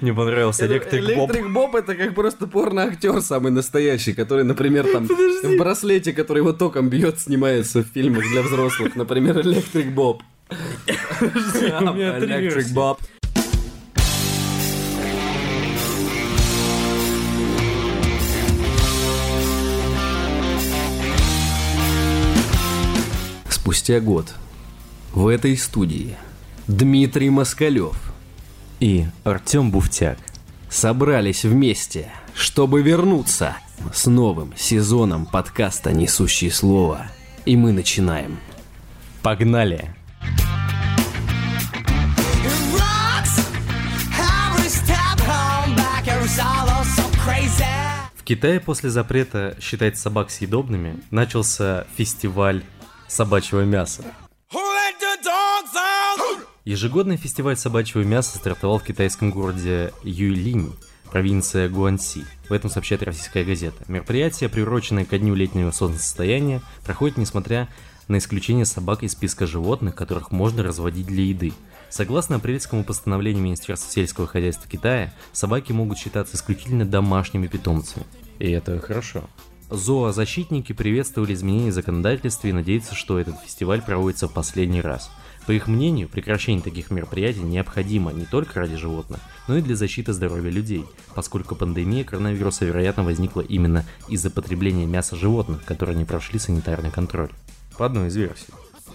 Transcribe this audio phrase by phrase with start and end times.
[0.00, 1.30] Мне понравился Электрик Боб.
[1.30, 6.52] Электрик Боб это как просто порно-актер самый настоящий, который, например, там в браслете, который его
[6.52, 8.96] током бьет, снимается в фильмах для взрослых.
[8.96, 10.22] Например, Электрик Боб.
[11.60, 12.68] Электрик.
[12.72, 13.00] Боб.
[23.48, 24.34] Спустя год
[25.12, 26.16] в этой студии
[26.68, 28.13] Дмитрий Москалев
[28.80, 30.18] И Артем Буфтяк.
[30.68, 33.56] собрались вместе, чтобы вернуться
[33.92, 37.06] с новым сезоном подкаста «Несущие слова».
[37.44, 38.38] И мы начинаем.
[39.22, 39.94] Погнали!
[48.16, 52.64] В Китае после запрета считать собак съедобными начался фестиваль
[53.06, 54.02] собачьего мяса.
[56.64, 60.72] Ежегодный фестиваль собачьего мяса стартовал в китайском городе Юйлинь,
[61.12, 62.24] провинция Гуанси.
[62.48, 63.84] В этом сообщает российская газета.
[63.86, 67.68] Мероприятие, приуроченное ко дню летнего солнцестояния, проходит несмотря
[68.08, 71.52] на исключение собак из списка животных, которых можно разводить для еды.
[71.90, 78.06] Согласно апрельскому постановлению Министерства сельского хозяйства Китая, собаки могут считаться исключительно домашними питомцами.
[78.38, 79.28] И это хорошо.
[79.68, 85.10] Зоозащитники приветствовали изменения в законодательстве и надеются, что этот фестиваль проводится в последний раз.
[85.46, 90.12] По их мнению, прекращение таких мероприятий необходимо не только ради животных, но и для защиты
[90.12, 96.38] здоровья людей, поскольку пандемия коронавируса, вероятно, возникла именно из-за потребления мяса животных, которые не прошли
[96.38, 97.30] санитарный контроль.
[97.76, 98.46] По одной из версий.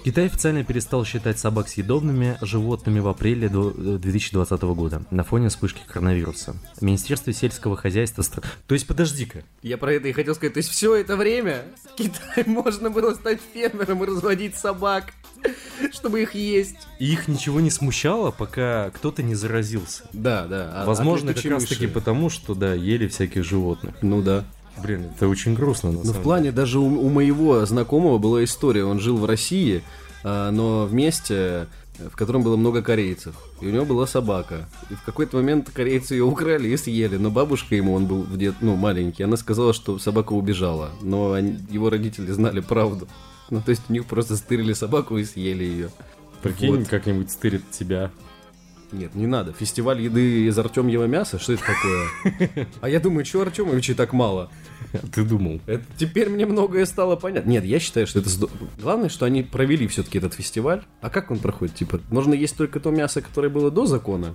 [0.05, 5.49] Китай официально перестал считать собак съедобными животными в апреле до- э, 2020 года на фоне
[5.49, 6.55] вспышки коронавируса.
[6.79, 8.21] Министерство сельского хозяйства...
[8.21, 10.53] стра- То есть, подожди-ка, Я про это и хотел сказать.
[10.53, 15.13] То есть все это время в Китае можно было стать фермером и разводить собак,
[15.91, 16.75] чтобы их есть.
[16.99, 20.03] И их ничего не смущало, пока кто-то не заразился.
[20.13, 20.71] Да, да.
[20.73, 23.95] а- Возможно, от как раз таки потому, что, да, ели всяких животных.
[24.01, 24.45] Ну да.
[24.81, 28.85] Блин, это очень грустно, на Ну, в плане даже у, у моего знакомого была история.
[28.85, 29.83] Он жил в России,
[30.23, 33.35] а, но в месте, в котором было много корейцев.
[33.59, 34.69] И у него была собака.
[34.89, 37.17] И в какой-то момент корейцы ее украли и съели.
[37.17, 40.91] Но бабушка ему, он был в дет- ну, маленький, она сказала, что собака убежала.
[41.01, 43.09] Но они- его родители знали правду.
[43.49, 45.89] Ну, то есть у них просто стырили собаку и съели ее.
[46.41, 46.87] Прикинь, Вот.
[46.87, 48.11] как-нибудь стырит тебя.
[48.91, 49.53] Нет, не надо.
[49.53, 51.37] Фестиваль еды из Артемьева мяса?
[51.37, 52.67] Что это такое?
[52.81, 54.49] А я думаю, что Артемовичей так мало?
[55.13, 55.61] Ты думал.
[55.67, 57.49] Это теперь мне многое стало понятно.
[57.49, 58.49] Нет, я считаю, что это здо-
[58.81, 60.81] главное, что они провели все-таки этот фестиваль.
[61.01, 61.75] А как он проходит?
[61.75, 64.33] Типа, можно есть только то мясо, которое было до закона.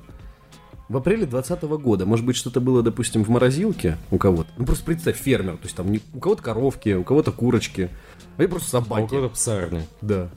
[0.89, 4.51] В апреле 2020 года, может быть, что-то было, допустим, в морозилке у кого-то.
[4.59, 7.89] Ну просто представь, фермер, то есть там не- у кого-то коровки, у кого-то курочки,
[8.37, 9.09] а и просто А у собаки.
[9.11, 9.87] кого-то псарня.
[10.01, 10.29] Да.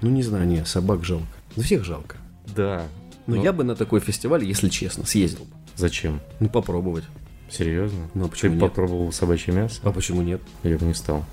[0.00, 1.26] Ну не знаю, не, собак жалко.
[1.56, 2.16] Ну всех жалко.
[2.54, 2.84] Да.
[3.26, 5.54] Но Ну, я бы на такой фестиваль, если честно, съездил бы.
[5.76, 6.20] Зачем?
[6.40, 7.04] Ну попробовать.
[7.50, 8.08] Серьезно?
[8.14, 8.60] Ну, а Ты почему нет?
[8.60, 9.80] попробовал собачье мясо?
[9.84, 10.40] А почему нет?
[10.62, 11.24] Я бы не стал.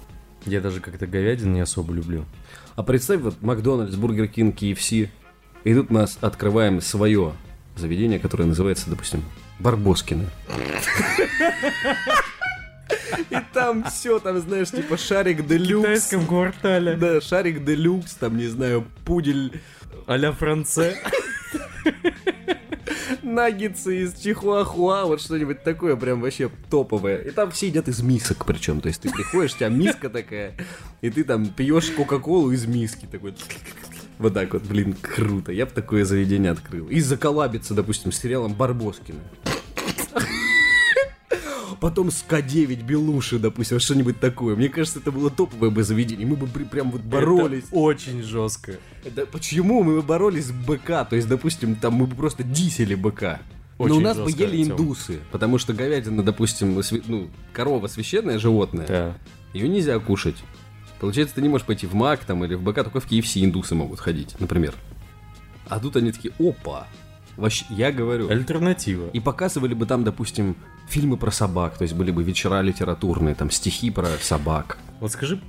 [0.46, 2.26] Я даже как-то говядину не особо люблю.
[2.76, 5.10] А представь, вот Макдональдс, Бургер Кинг, KFC.
[5.64, 7.34] И тут мы открываем свое
[7.76, 9.24] заведение, которое называется, допустим,
[9.60, 10.26] Барбоскины.
[13.30, 16.10] И там все, там, знаешь, типа шарик делюкс.
[16.28, 16.96] квартале.
[16.96, 19.62] Да, шарик делюкс, там, не знаю, пудель,
[20.06, 20.98] А-ля Франце.
[23.24, 27.18] наггетсы из чихуахуа, вот что-нибудь такое прям вообще топовое.
[27.20, 30.56] И там все едят из мисок причем, то есть ты приходишь, у тебя миска такая,
[31.02, 33.36] и ты там пьешь кока-колу из миски такой.
[34.18, 35.52] Вот так вот, блин, круто.
[35.52, 36.88] Я бы такое заведение открыл.
[36.88, 39.20] И заколабиться, допустим, с сериалом Барбоскины.
[41.80, 44.56] Потом с К9 Белуши, допустим, что-нибудь такое.
[44.56, 46.26] Мне кажется, это было топовое бы заведение.
[46.26, 47.66] Мы бы при- прям вот боролись.
[47.66, 48.78] Это очень жестко.
[49.16, 51.06] Да почему мы бы боролись с БК?
[51.06, 53.40] То есть, допустим, там мы бы просто дисели БК.
[53.80, 54.72] Но Очень у нас бы ели Артём.
[54.78, 59.18] индусы, потому что говядина, допустим, сви- ну, корова священное животное, Да.
[59.54, 60.38] ее нельзя кушать.
[61.00, 63.76] Получается, ты не можешь пойти в МАК там или в БК, только в KFC индусы
[63.76, 64.74] могут ходить, например.
[65.70, 66.88] А тут они такие, опа,
[67.38, 68.30] вообще, я говорю.
[68.30, 69.10] Альтернатива.
[69.14, 70.56] И показывали бы там, допустим,
[70.90, 74.78] фильмы про собак, то есть были бы вечера литературные, там стихи про собак.
[75.00, 75.40] Вот скажи...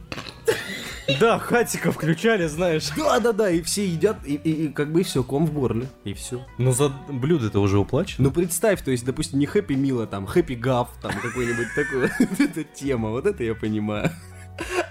[1.21, 2.91] Да, хатика включали, знаешь.
[2.95, 6.13] Да-да-да, и все едят, и, и- и как бы и все, ком в горле, и
[6.13, 6.45] все.
[6.59, 8.29] Ну за блюдо-то уже уплачено.
[8.29, 12.11] Ну представь, то есть, допустим, не хэппи мило, там, хэппи гав, там, какой-нибудь такой,
[12.47, 14.11] эта тема, вот это я понимаю.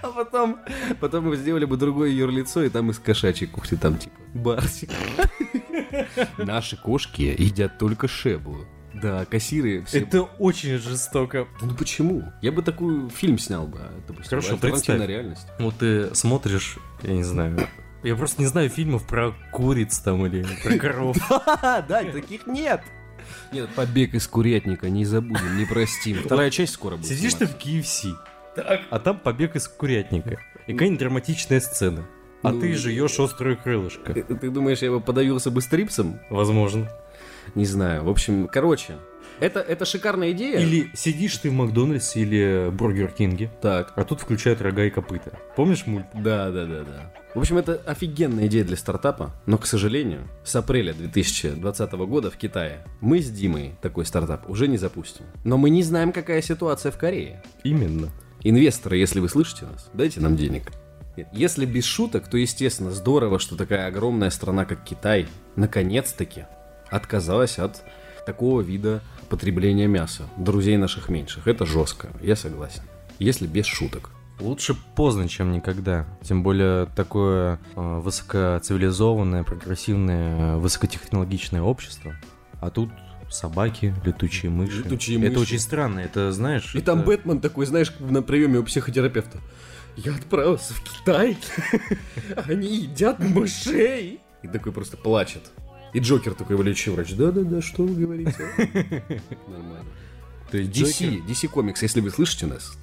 [0.02, 0.58] А потом,
[0.98, 4.88] потом мы сделали бы другое юрлицо, и там из кошачьей кухни, там, типа, барсик.
[6.38, 8.64] Наши кошки едят только шебу.
[8.94, 10.00] Да, кассиры все...
[10.00, 11.46] Это очень жестоко.
[11.60, 12.24] Ну почему?
[12.42, 15.06] Я бы такой фильм снял бы, допустим, Хорошо, представь.
[15.06, 15.46] реальность.
[15.58, 17.68] Вот ты смотришь, я не знаю,
[18.02, 21.16] я просто не знаю фильмов про куриц там или про коров.
[21.28, 22.82] Да, да, таких нет.
[23.52, 26.22] Нет, побег из курятника, не забудем, не простим.
[26.24, 27.06] Вторая часть скоро будет.
[27.06, 28.14] Сидишь ты в KFC,
[28.90, 30.38] а там побег из курятника.
[30.66, 32.06] И какая-нибудь драматичная сцена.
[32.42, 34.12] А Ну, ты жуешь острое крылышко.
[34.14, 36.20] Ты, ты думаешь, я бы подавился бы стрипсом?
[36.30, 36.88] Возможно.
[37.54, 38.04] Не знаю.
[38.04, 38.94] В общем, короче,
[39.40, 40.58] это, это шикарная идея.
[40.60, 43.92] Или сидишь ты в Макдональдсе или Бургер Кинге, Так.
[43.96, 45.32] а тут включают рога и копыта.
[45.56, 46.06] Помнишь мульт?
[46.14, 47.12] Да, да, да, да.
[47.34, 52.36] В общем, это офигенная идея для стартапа, но, к сожалению, с апреля 2020 года в
[52.36, 55.24] Китае мы с Димой такой стартап уже не запустим.
[55.44, 57.42] Но мы не знаем, какая ситуация в Корее.
[57.64, 58.08] Именно.
[58.42, 60.70] Инвесторы, если вы слышите нас, дайте нам денег.
[61.18, 65.26] Нет, Если без шуток, то, естественно, здорово, что такая огромная страна, как Китай,
[65.56, 66.44] наконец-таки
[66.90, 67.82] отказалась от
[68.24, 70.24] такого вида потребления мяса.
[70.36, 71.48] Друзей наших меньших.
[71.48, 72.82] Это жестко, я согласен.
[73.18, 74.10] Если без шуток.
[74.38, 76.06] Лучше поздно, чем никогда.
[76.22, 82.14] Тем более такое э, высокоцивилизованное, прогрессивное, э, высокотехнологичное общество.
[82.60, 82.90] А тут
[83.28, 84.78] собаки, летучие мыши.
[84.84, 85.40] Летучие Это мыши.
[85.40, 85.98] очень странно.
[86.00, 86.74] Это знаешь.
[86.76, 89.38] И там это- Бэтмен такой, знаешь, на приеме у психотерапевта.
[90.04, 91.36] Я отправился в Китай.
[92.46, 94.20] Они едят мышей.
[94.42, 95.50] И такой просто плачет.
[95.92, 97.14] И Джокер такой вылечил врач.
[97.14, 98.36] Да-да-да, что вы говорите?
[99.48, 99.84] Нормально.
[100.50, 102.78] То есть DC, DC Comics, если вы слышите нас.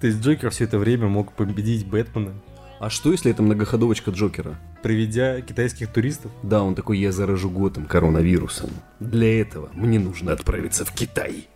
[0.00, 2.34] То есть Джокер все это время мог победить Бэтмена,
[2.78, 4.58] А что, если это многоходовочка Джокера?
[4.82, 6.30] приведя китайских туристов?
[6.42, 8.68] Да, он такой, я заражу Готэм коронавирусом.
[9.00, 11.48] Для этого мне нужно отправиться в Китай.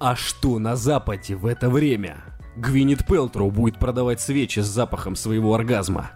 [0.00, 2.24] А что на Западе в это время?
[2.56, 6.10] Гвинет Пелтроу будет продавать свечи с запахом своего оргазма.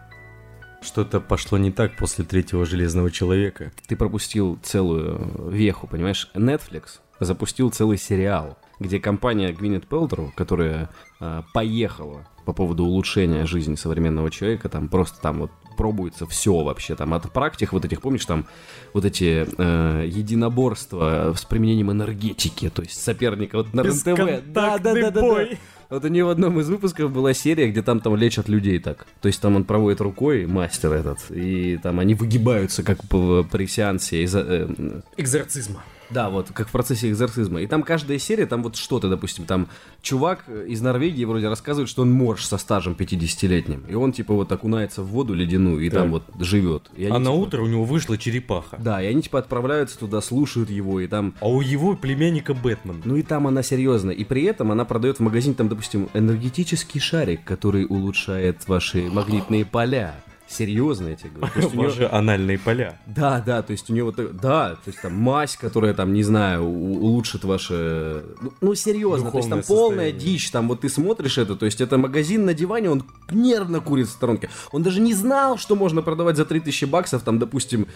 [0.81, 3.73] Что-то пошло не так после третьего Железного Человека.
[3.87, 6.31] Ты пропустил целую веху, понимаешь?
[6.35, 10.91] Netflix запустил целый сериал, где компания Гвинет Пелтроу, которая
[11.21, 16.95] э, поехала по поводу улучшения жизни современного человека, там просто там вот пробуется все вообще,
[16.95, 18.47] там от практик вот этих, помнишь, там
[18.93, 24.53] вот эти э, единоборства с применением энергетики, то есть соперника вот на РЕН-ТВ.
[24.53, 25.47] Да, да, да, да, да.
[25.91, 29.07] Вот у нее в одном из выпусков была серия, где там там лечат людей так.
[29.21, 34.23] То есть там он проводит рукой, мастер этот, и там они выгибаются, как при сеансе
[34.23, 34.69] из- э,
[35.17, 35.83] Экзорцизма.
[36.11, 37.61] Да, вот, как в процессе экзорцизма.
[37.63, 39.69] И там каждая серия, там вот что-то, допустим, там
[40.03, 43.85] чувак из Норвегии вроде рассказывает, что он морж со стажем 50-летним.
[43.89, 46.91] И он, типа, вот окунается в воду ледяную и там вот живет.
[46.97, 48.77] И они, А на типа- утро у него вышла черепаха.
[48.79, 51.35] Да, и они, типа, отправляются туда, слушают его, и там...
[51.41, 53.03] А у его племянника Бэтмен.
[53.05, 54.11] Ну и там она серьезно.
[54.11, 59.65] И при этом она продает в магазине, там, допустим, энергетический шарик, который улучшает ваши магнитные
[59.65, 60.15] поля.
[60.57, 61.53] Серьезно, я тебе говорю.
[61.53, 63.01] То есть у Ваши анальные поля.
[63.07, 66.63] Да, да, то есть у него да, то есть там мазь, которая там, не знаю,
[66.63, 71.57] улучшит ваше, ну, ну, серьезно, то есть там полная дичь, там вот ты смотришь это,
[71.57, 73.03] то есть это магазин на диване, он
[73.33, 77.41] нервно курит в сторонке, он даже не знал, что можно продавать за 3000 баксов, там,
[77.41, 77.89] допустим,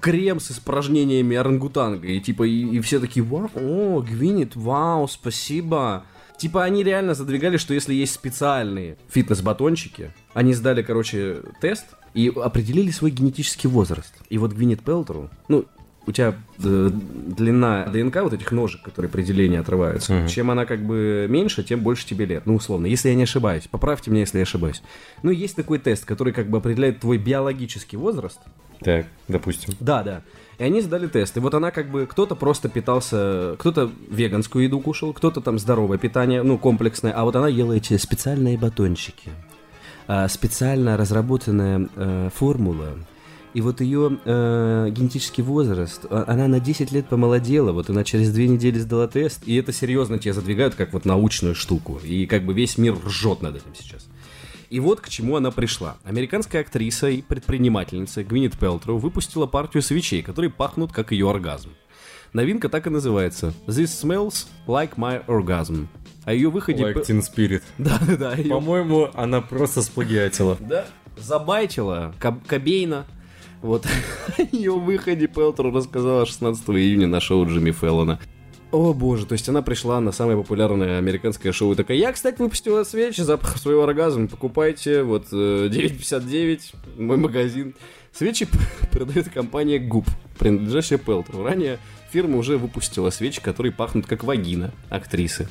[0.00, 6.04] крем с испражнениями орангутанга, и типа, и, и все такие, вау, о, Гвинет, вау, спасибо.
[6.36, 12.90] Типа они реально задвигали, что если есть специальные фитнес-батончики, они сдали, короче, тест и определили
[12.90, 14.14] свой генетический возраст.
[14.28, 15.64] И вот Гвинет Пелтеру, ну,
[16.06, 20.84] у тебя э, длина ДНК вот этих ножек, которые при делении отрываются, чем она как
[20.84, 22.44] бы меньше, тем больше тебе лет.
[22.44, 23.68] Ну, условно, если я не ошибаюсь.
[23.70, 24.82] Поправьте меня, если я ошибаюсь.
[25.22, 28.40] Ну, есть такой тест, который как бы определяет твой биологический возраст.
[28.80, 29.74] Так, допустим.
[29.78, 30.22] Да, да.
[30.58, 31.36] И они сдали тест.
[31.36, 35.98] И вот она как бы, кто-то просто питался, кто-то веганскую еду кушал, кто-то там здоровое
[35.98, 39.30] питание, ну, комплексное, а вот она ела эти специальные батончики.
[40.14, 42.98] А, специально разработанная э, формула.
[43.54, 48.30] И вот ее э, генетический возраст, а- она на 10 лет помолодела, вот она через
[48.30, 51.98] две недели сдала тест, и это серьезно тебя задвигают как вот научную штуку.
[52.04, 54.06] И как бы весь мир ржет над этим сейчас.
[54.68, 55.96] И вот к чему она пришла.
[56.04, 61.70] Американская актриса и предпринимательница Гвинет Пелтроу выпустила партию свечей, которые пахнут как ее оргазм.
[62.34, 65.86] Новинка так и называется «This smells like my orgasm».
[66.24, 66.82] О ее выходе...
[66.84, 67.62] Like Teen Spirit.
[67.78, 68.34] Да-да-да.
[68.34, 70.56] её- По-моему, она просто сплагиатила.
[70.60, 70.86] Да.
[71.16, 73.06] Забайтила Коб- Кобейна.
[73.60, 73.86] Вот
[74.38, 78.18] о ее выходе Пелтроу рассказала 16 июня на шоу Джимми Феллона.
[78.72, 82.40] О боже, то есть она пришла на самое популярное американское шоу и такая, я, кстати,
[82.40, 87.74] выпустила свечи, запах своего оргазма, покупайте, вот, э, 9.59, мой магазин.
[88.12, 88.48] Свечи
[88.90, 90.06] продает компания ГУП,
[90.38, 91.44] принадлежащая Пелтроу.
[91.44, 91.78] Ранее
[92.10, 95.48] фирма уже выпустила свечи, которые пахнут как вагина актрисы.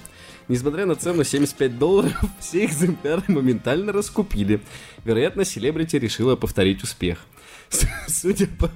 [0.51, 4.60] Несмотря на цену 75 долларов, все экземпляры моментально раскупили.
[5.05, 7.20] Вероятно, селебрити решила повторить успех.
[8.10, 8.70] Судя по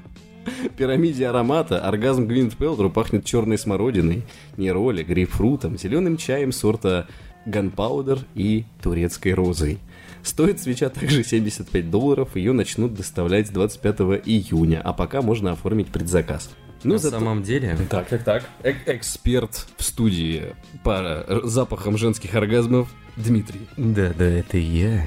[0.78, 4.24] пирамиде аромата, оргазм Гвинет Пелтру пахнет черной смородиной,
[4.56, 7.10] нероли, грейпфрутом, зеленым чаем сорта
[7.46, 9.80] ганпаудер и турецкой розой.
[10.24, 15.90] Стоит свеча также 75 долларов, ее начнут доставлять с 25 июня, а пока можно оформить
[15.90, 16.56] предзаказ.
[16.86, 18.44] Ну, На зато- самом деле, Так, так, так.
[18.64, 22.88] Э- эксперт в студии по запахам женских оргазмов
[23.18, 23.62] Дмитрий.
[23.76, 25.04] Да, да, это я.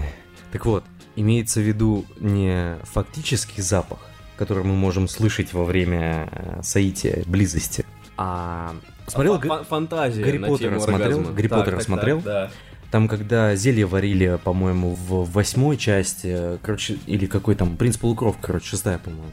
[0.50, 0.82] Так вот,
[1.14, 3.98] имеется в виду не фактический запах,
[4.36, 7.84] который мы можем слышать во время э, соития, близости,
[8.16, 8.74] а...
[9.06, 11.06] Смотрел, фа- фантазия Гарри Поттера смотрел?
[11.18, 11.32] оргазма.
[11.32, 12.20] Гарри Так, Поттера так, так, смотрел?
[12.20, 12.50] да.
[12.90, 18.66] там, когда зелье варили, по-моему, в восьмой части, короче, или какой там, принц полукровка, короче,
[18.66, 19.30] шестая, по-моему.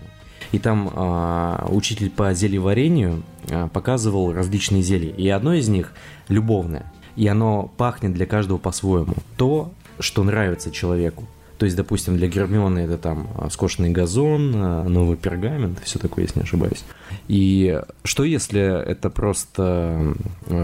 [0.51, 5.11] И там а, учитель по зельеварению а, показывал различные зелья.
[5.11, 5.93] И одно из них
[6.27, 6.91] любовное.
[7.15, 9.15] И оно пахнет для каждого по-своему.
[9.37, 11.25] То, что нравится человеку.
[11.57, 16.39] То есть, допустим, для Гермионы это там а, скошенный газон, новый пергамент, все такое, если
[16.39, 16.83] не ошибаюсь.
[17.27, 20.15] И что если это просто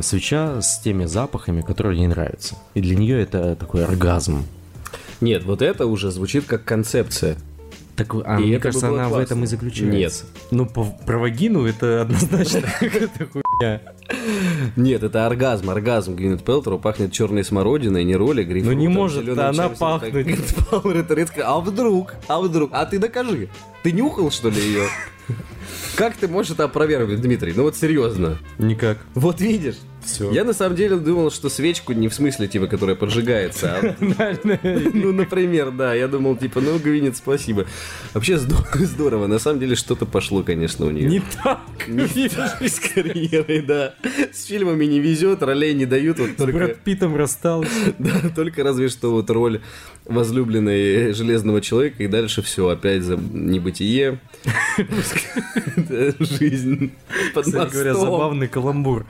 [0.01, 2.55] свеча с теми запахами, которые ей нравятся?
[2.73, 4.43] И для нее это такой оргазм.
[5.21, 7.38] Нет, вот это уже звучит как концепция.
[8.05, 9.24] Так, а И мне это кажется, она в классно.
[9.24, 10.25] этом и заключается.
[10.51, 13.81] Ну, по- про вагину это однозначно какая-то хуйня.
[14.75, 16.15] Нет, это оргазм, оргазм.
[16.15, 20.55] Гвинет Пелтеру пахнет черной смородиной, не роли, грейпфрутом, Ну, не может зелёным она пахнуть.
[20.70, 21.43] Пауэр это редко.
[21.48, 22.15] А вдруг?
[22.27, 22.72] А вдруг?
[22.74, 23.50] А ты докажи.
[23.84, 24.84] Ты нюхал, что ли, ее?
[25.96, 27.53] Как ты можешь это опровергнуть, Дмитрий?
[27.55, 28.38] Ну вот серьезно.
[28.58, 28.98] Никак.
[29.15, 29.75] Вот видишь?
[30.03, 30.31] Все.
[30.31, 33.96] Я на самом деле думал, что свечку не в смысле, типа, которая поджигается, а
[34.93, 37.65] Ну, например, да, я думал, типа, ну, Гвинет, спасибо.
[38.13, 38.38] Вообще
[38.74, 41.08] здорово, на самом деле что-то пошло, конечно, у нее.
[41.08, 41.60] Не так.
[41.88, 43.93] Не так с карьерой, да.
[44.31, 47.70] С фильмами не везет, ролей не дают, вот С только, Брэд Питом расстался.
[48.00, 49.62] да, только разве что вот роль
[50.05, 54.20] возлюбленной Железного Человека, и дальше все, опять за небытие.
[56.20, 56.91] Жизнь
[57.34, 59.05] под Кстати говоря, забавный каламбур.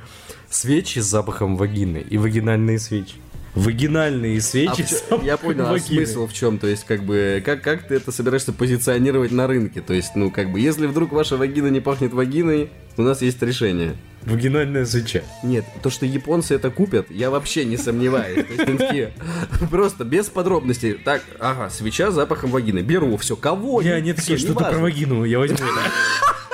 [0.51, 3.15] Свечи с запахом вагины и вагинальные свечи.
[3.55, 6.59] Вагинальные А свечи запахом я понял, а смысл в чем?
[6.59, 9.81] То есть, как бы, как, как ты это собираешься позиционировать на рынке?
[9.81, 13.41] То есть, ну, как бы, если вдруг ваша вагина не пахнет вагиной, у нас есть
[13.41, 13.95] решение.
[14.23, 15.21] Вагинальная свеча.
[15.41, 18.45] Нет, то, что японцы это купят, я вообще не сомневаюсь.
[19.69, 20.93] Просто без подробностей.
[20.93, 22.79] Так, ага, свеча с запахом вагины.
[22.79, 23.81] Беру, все, кого?
[23.81, 25.57] Я не Всё, такие, что-то про вагину, я возьму.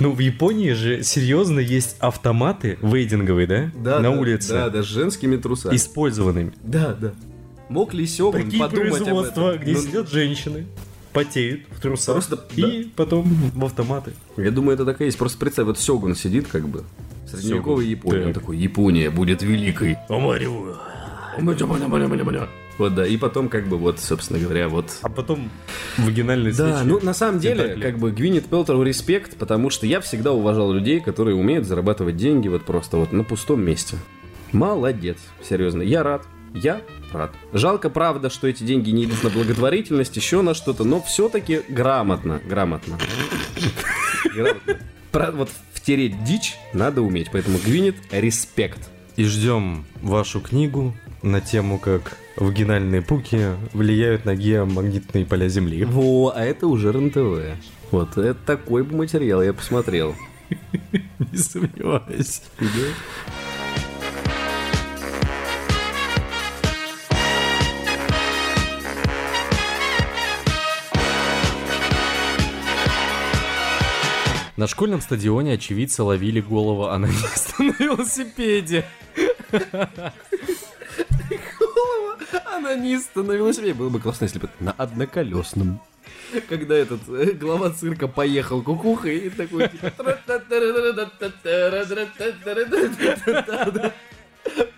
[0.00, 3.70] Ну, в Японии же серьезно есть автоматы вейдинговые, да?
[3.76, 4.48] Да, На да, улице.
[4.52, 5.76] Да, да, с женскими трусами.
[5.76, 6.52] Использованными.
[6.62, 7.12] Да, да.
[7.68, 9.58] Мог ли Сёгун Прикинь, подумать об этом?
[9.58, 10.66] где Ну, сидят женщины,
[11.12, 14.12] потеют в трусах Просто, и потом в автоматы.
[14.36, 15.18] Я думаю, это так и есть.
[15.18, 16.84] Просто представь, вот Сёгун сидит как бы.
[17.30, 17.90] Средневековая Сёгун.
[17.90, 18.26] Япония.
[18.26, 18.42] Он Так.
[18.42, 19.98] такой, Япония будет великой.
[22.80, 23.06] Вот, да.
[23.06, 24.86] И потом, как бы, вот, собственно говоря, вот...
[25.02, 25.50] А потом
[25.98, 26.88] вагинальные Да, свечи.
[26.88, 31.00] ну на самом деле, как бы Гвинет Пелтеру респект, потому что я всегда уважал людей,
[31.00, 33.98] которые умеют зарабатывать деньги вот просто вот на пустом месте.
[34.52, 36.26] Молодец, серьезно, я рад.
[36.54, 36.80] Я
[37.12, 37.32] рад.
[37.52, 42.40] Жалко, правда, что эти деньги не идут на благотворительность, еще на что-то, но все-таки грамотно,
[42.48, 42.96] грамотно.
[44.34, 44.78] Грамотно.
[45.12, 48.88] Про- вот втереть дичь надо уметь, поэтому Гвинет респект.
[49.16, 55.84] И ждем вашу книгу на тему, как вагинальные пуки влияют на геомагнитные поля Земли.
[55.84, 57.60] Во, а это уже РНТВ.
[57.90, 60.14] Вот, это такой бы материал я посмотрел.
[61.18, 62.42] Не сомневаюсь.
[74.56, 78.84] На школьном стадионе очевидцы ловили голову анониста на велосипеде.
[82.44, 83.74] Анониста на велосипеде.
[83.74, 85.80] Было бы классно, если бы на одноколесном.
[86.48, 89.70] Когда этот э, глава цирка поехал кукухой и такой.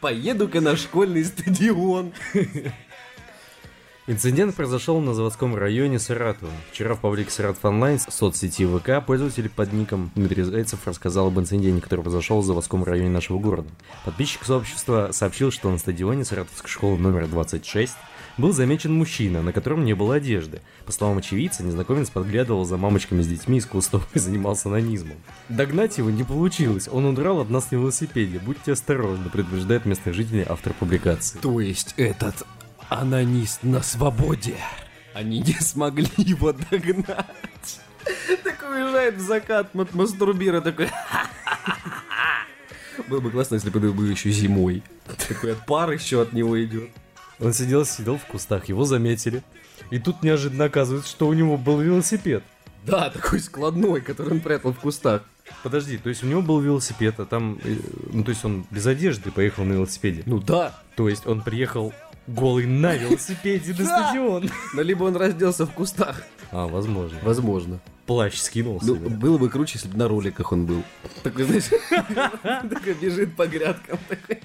[0.00, 2.12] Поеду-ка на школьный стадион.
[4.12, 6.52] Инцидент произошел на заводском районе Саратова.
[6.71, 11.81] Вчера в паблике Саратов Онлайн соцсети ВК пользователь под ником Дмитрий Зайцев рассказал об инциденте,
[11.81, 13.71] который произошел в заводском районе нашего города.
[14.04, 17.95] Подписчик сообщества сообщил, что на стадионе Саратовской школы номер 26
[18.37, 20.61] был замечен мужчина, на котором не было одежды.
[20.85, 25.16] По словам очевидца, незнакомец подглядывал за мамочками с детьми из кустов и занимался анонизмом.
[25.49, 28.40] Догнать его не получилось, он удрал от нас на велосипеде.
[28.40, 31.38] Будьте осторожны, предупреждает местных жителей автор публикации.
[31.38, 32.45] То есть этот
[32.94, 34.56] анонист на свободе.
[35.14, 37.80] Они не смогли его догнать.
[38.42, 40.88] Такой уезжает в закат, мат- мастурбирует, такой...
[43.08, 44.82] Было бы классно, если бы это было еще зимой.
[45.28, 46.90] Такой от пар еще от него идет.
[47.40, 49.42] Он сидел, сидел в кустах, его заметили.
[49.90, 52.42] И тут неожиданно оказывается, что у него был велосипед.
[52.84, 55.22] Да, такой складной, который он прятал в кустах.
[55.62, 57.76] Подожди, то есть у него был велосипед, а там, э,
[58.12, 60.22] ну то есть он без одежды поехал на велосипеде.
[60.26, 60.80] Ну да.
[60.96, 61.92] То есть он приехал
[62.26, 64.50] голый на велосипеде на стадион.
[64.74, 66.22] Ну, либо он разделся в кустах.
[66.50, 67.18] А, возможно.
[67.22, 67.80] Возможно.
[68.06, 69.08] Плащ скинул Ну, себе.
[69.08, 70.82] было бы круче, если бы на роликах он был.
[71.22, 71.64] Такой, знаешь,
[72.70, 73.98] такой бежит по грядкам.
[74.08, 74.40] такой.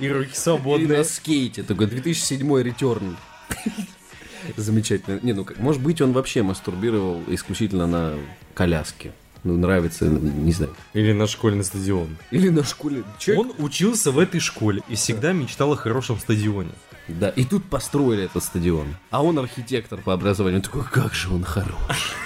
[0.00, 0.98] И руки И свободные.
[0.98, 1.62] на скейте.
[1.62, 3.16] Такой 2007 ретерн.
[4.56, 5.20] Замечательно.
[5.22, 8.14] Не, ну, как- может быть, он вообще мастурбировал исключительно на
[8.54, 9.12] коляске.
[9.46, 10.74] Ну, нравится, не знаю.
[10.92, 12.16] Или на школьный стадион.
[12.32, 13.04] Или на школе.
[13.20, 16.72] Человек- Он учился в этой школе и всегда мечтал о хорошем стадионе.
[17.06, 18.96] Да, и тут построили этот стадион.
[19.10, 20.58] А он архитектор по образованию.
[20.58, 22.16] Он такой, как же он хорош.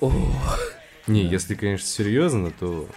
[0.00, 0.12] О,
[1.06, 2.88] Не, если, конечно, серьезно, то...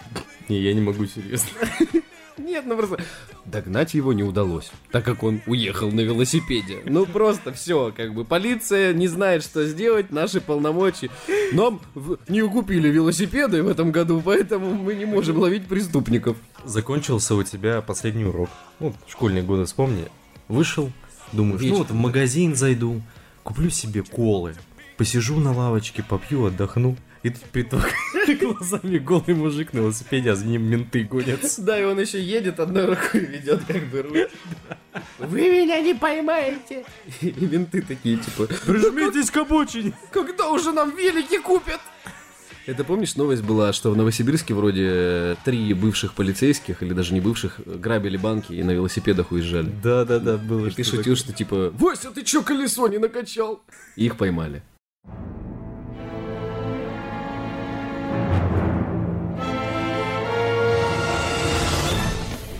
[0.48, 1.48] Не, я не могу серьезно.
[2.36, 2.98] Нет, ну просто
[3.44, 6.82] догнать его не удалось, так как он уехал на велосипеде.
[6.84, 11.10] Ну просто все, как бы полиция не знает, что сделать, наши полномочия.
[11.52, 11.80] Нам
[12.28, 16.36] не купили велосипеды в этом году, поэтому мы не можем ловить преступников.
[16.64, 18.50] Закончился у тебя последний урок.
[18.80, 20.06] Вот, школьные годы вспомни.
[20.48, 20.90] Вышел,
[21.32, 21.78] думаешь, ну Вечер.
[21.78, 23.00] вот в магазин зайду,
[23.44, 24.56] куплю себе колы,
[24.96, 26.96] посижу на лавочке, попью, отдохну.
[27.24, 27.70] И тут перед
[28.40, 31.62] глазами голый мужик на велосипеде, а за ним менты гонятся.
[31.62, 34.28] Да, и он еще едет, одной рукой ведет как бы руль.
[35.18, 36.84] Вы меня не поймаете.
[37.22, 39.94] И менты такие, типа, Прижмитесь к обочине!
[40.12, 41.80] когда уже нам велики купят?
[42.66, 47.20] Это помнишь, новость была, что в Новосибирске вроде э, три бывших полицейских, или даже не
[47.20, 49.70] бывших, грабили банки и на велосипедах уезжали.
[49.82, 53.62] Да-да-да, было И ты шутил, что типа, Вася, ты чё колесо не накачал?
[53.96, 54.62] И их поймали.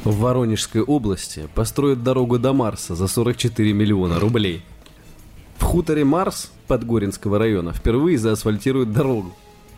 [0.04, 4.62] В Воронежской области построят дорогу до Марса за 44 миллиона рублей.
[5.56, 9.34] В хуторе Марс Подгоринского района впервые заасфальтируют дорогу.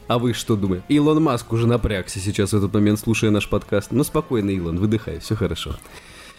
[0.08, 0.84] А вы что думаете?
[0.88, 3.92] Илон Маск уже напрягся сейчас в этот момент, слушая наш подкаст.
[3.92, 5.76] Ну спокойно, Илон, выдыхай, все хорошо.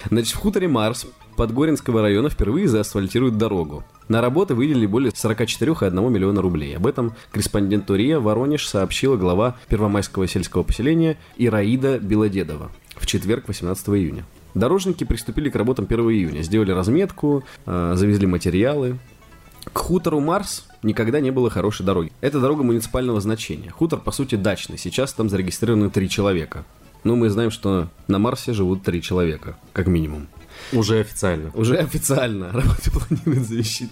[0.09, 3.85] Значит, в хуторе Марс Подгоринского района впервые заасфальтируют дорогу.
[4.09, 6.75] На работы выделили более 44,1 миллиона рублей.
[6.75, 13.89] Об этом корреспонденту РИА Воронеж сообщила глава Первомайского сельского поселения Ираида Белодедова в четверг, 18
[13.89, 14.25] июня.
[14.53, 18.97] Дорожники приступили к работам 1 июня, сделали разметку, э, завезли материалы.
[19.71, 22.11] К хутору Марс никогда не было хорошей дороги.
[22.21, 23.69] Это дорога муниципального значения.
[23.69, 24.77] Хутор, по сути, дачный.
[24.77, 26.65] Сейчас там зарегистрированы три человека.
[27.03, 30.27] Но мы знаем, что на Марсе живут три человека, как минимум.
[30.73, 31.51] Уже официально.
[31.53, 33.91] Уже официально работы планируют завершить.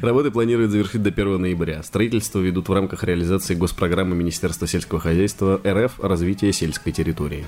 [0.00, 1.82] Работы планируют завершить до 1 ноября.
[1.82, 7.44] Строительство ведут в рамках реализации госпрограммы Министерства сельского хозяйства РФ «Развитие сельской территории».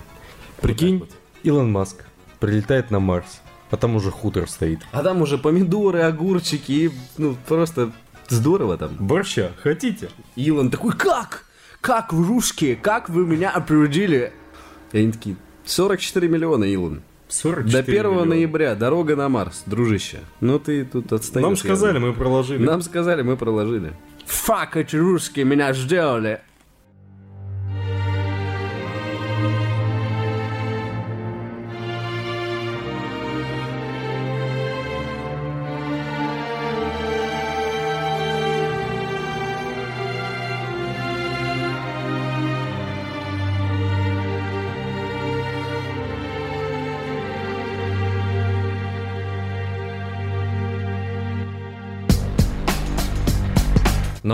[0.60, 1.08] Прикинь,
[1.42, 2.04] Илон Маск
[2.40, 3.40] прилетает на Марс,
[3.70, 4.80] а там уже хутор стоит.
[4.92, 7.92] А там уже помидоры, огурчики, и, ну, просто
[8.28, 8.96] здорово там.
[8.98, 10.08] Борща, хотите?
[10.36, 11.44] Илон такой, как?
[11.80, 12.76] Как вы русские?
[12.76, 14.32] Как вы меня опередили?
[14.92, 17.02] И они такие, 44 миллиона, Илон.
[17.28, 18.24] 44 До 1 миллиона.
[18.24, 20.20] ноября дорога на Марс, дружище.
[20.40, 21.44] Ну ты тут отстоишь.
[21.44, 22.64] Нам сказали, мы проложили.
[22.64, 23.92] Нам сказали, мы проложили.
[24.26, 26.40] Фак, эти русские меня сделали.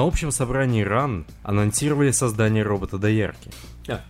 [0.02, 3.52] На общем собрании РАН анонсировали создание робота-доярки.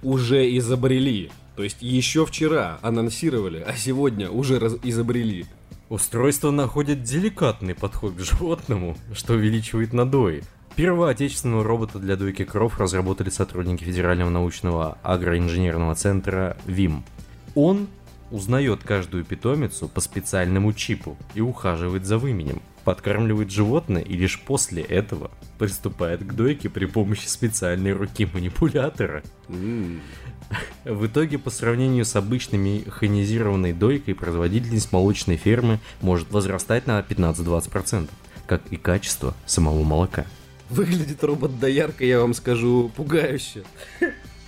[0.02, 1.30] Уже изобрели.
[1.54, 5.44] То есть еще вчера анонсировали, а сегодня уже раз- изобрели.
[5.90, 10.42] Устройство находит деликатный подход к животному, что увеличивает надои.
[10.76, 17.04] Первого отечественного робота для дойки коров разработали сотрудники Федерального научного агроинженерного центра ВИМ.
[17.54, 17.86] Он
[18.30, 24.82] узнает каждую питомицу по специальному чипу и ухаживает за выменем, подкармливает животное и лишь после
[24.82, 29.22] этого приступает к дойке при помощи специальной руки манипулятора.
[30.84, 38.08] В итоге, по сравнению с обычной механизированной дойкой, производительность молочной фермы может возрастать на 15-20%,
[38.46, 40.26] как и качество самого молока.
[40.68, 43.64] Выглядит робот-доярка, я вам скажу, пугающе.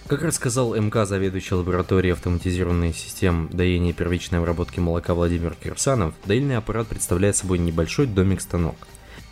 [0.06, 6.58] Как рассказал МК, заведующий лабораторией автоматизированной систем доения и первичной обработки молока Владимир Кирсанов, доильный
[6.58, 8.76] аппарат представляет собой небольшой домик-станок,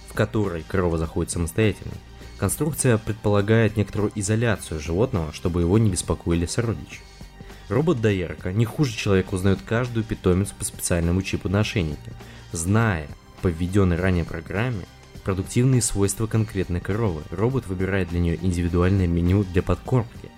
[0.09, 1.93] в который корова заходит самостоятельно.
[2.39, 7.01] Конструкция предполагает некоторую изоляцию животного, чтобы его не беспокоили сородичи.
[7.69, 12.13] Робот-доярка не хуже человека узнает каждую питомицу по специальному чипу на ошейнике,
[12.51, 13.09] зная
[13.43, 14.87] по введенной ранее программе
[15.23, 17.21] продуктивные свойства конкретной коровы.
[17.31, 20.32] Робот выбирает для нее индивидуальное меню для подкормки.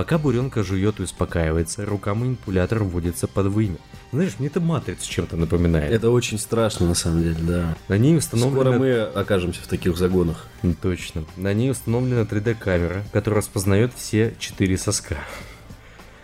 [0.00, 3.76] Пока буренка жует и успокаивается, рука манипулятора вводится под вымя.
[4.12, 5.92] Знаешь, мне это матрицу чем-то напоминает.
[5.92, 7.76] Это очень страшно, на самом деле, да.
[7.88, 8.78] На ней Скоро установлена...
[8.78, 10.46] мы окажемся в таких загонах.
[10.80, 11.26] Точно.
[11.36, 15.18] На ней установлена 3D-камера, которая распознает все четыре соска.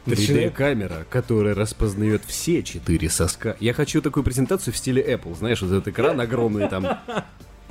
[0.07, 3.59] Начинает- камера которая распознает все четыре соска.
[3.61, 5.37] Я хочу такую презентацию в стиле Apple.
[5.37, 6.87] Знаешь, вот этот экран огромный там.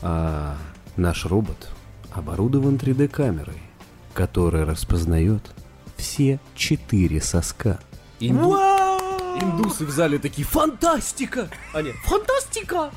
[0.04, 0.56] А
[0.98, 1.72] наш робот
[2.12, 3.58] оборудован 3D-камерой,
[4.14, 5.42] которая распознает
[5.98, 7.80] все четыре соска.
[8.20, 8.58] Инду-
[9.42, 12.92] Индусы в зале такие «Фантастика!» Они «Фантастика!»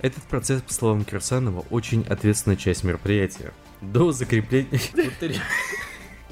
[0.00, 3.52] Этот процесс, по словам Кирсанова, очень ответственная часть мероприятия.
[3.80, 4.80] До закрепления...
[5.20, 5.34] Ты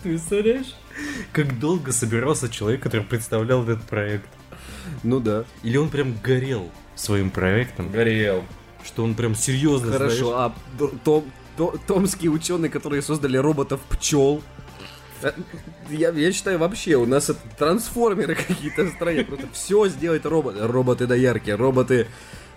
[0.03, 0.77] представляешь,
[1.33, 4.29] как долго собирался человек, который представлял этот проект?
[5.03, 5.45] Ну да.
[5.65, 8.45] Или он прям горел своим проектом, Горел.
[8.85, 11.25] что он прям серьезно, Хорошо, а д- том,
[11.57, 14.43] то- томские ученые, которые создали роботов пчел.
[15.91, 19.25] Я, я считаю, вообще у нас это трансформеры какие-то в стране.
[19.25, 20.67] Просто все сделать роботы.
[20.67, 22.07] Роботы доярки, роботы.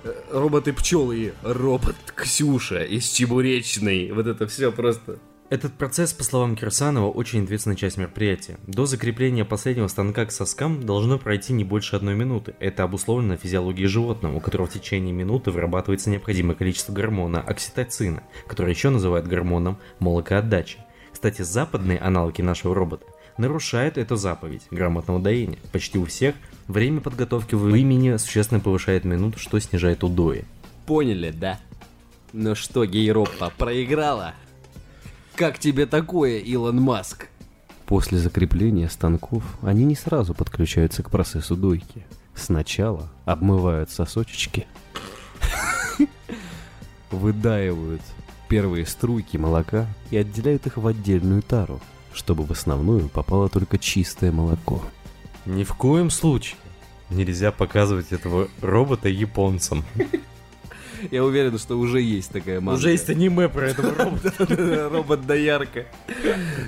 [0.03, 4.11] э, Роботы пчелы, робот Ксюша из Чебуречной.
[4.11, 5.19] Вот это все просто.
[5.49, 8.57] Этот процесс, по словам Кирсанова, очень ответственная часть мероприятия.
[8.67, 12.53] До закрепления последнего станка к соскам должно пройти не больше одной минуты.
[12.59, 18.73] Это обусловлено физиологией животного, у которого в течение минуты вырабатывается необходимое количество гормона окситоцина, который
[18.75, 20.77] еще называют гормоном молокоотдачи.
[21.19, 23.05] Кстати, западные аналоги нашего робота
[23.37, 25.59] нарушают эту заповедь грамотного доения.
[25.73, 26.33] Почти у всех
[26.69, 30.45] время подготовки в имени существенно повышает минуту, что снижает удои.
[30.85, 31.59] Поняли, да?
[32.31, 34.33] Ну что, гейропа, проиграла?
[35.35, 37.27] Как тебе такое, Илон Маск?
[37.85, 42.05] После закрепления станков они не сразу подключаются к процессу дойки.
[42.33, 44.67] Сначала обмывают сосочечки,
[47.11, 48.03] выдаивают
[48.49, 51.79] первые струйки молока и отделяют их в отдельную тару,
[52.13, 54.81] чтобы в основную попало только чистое молоко.
[55.45, 56.57] Ни в коем случае
[57.09, 59.85] нельзя показывать этого робота японцам.
[61.11, 62.77] Я уверен, что уже есть такая манга.
[62.77, 64.89] Уже есть аниме про этого робота.
[64.91, 65.85] Робот-доярка.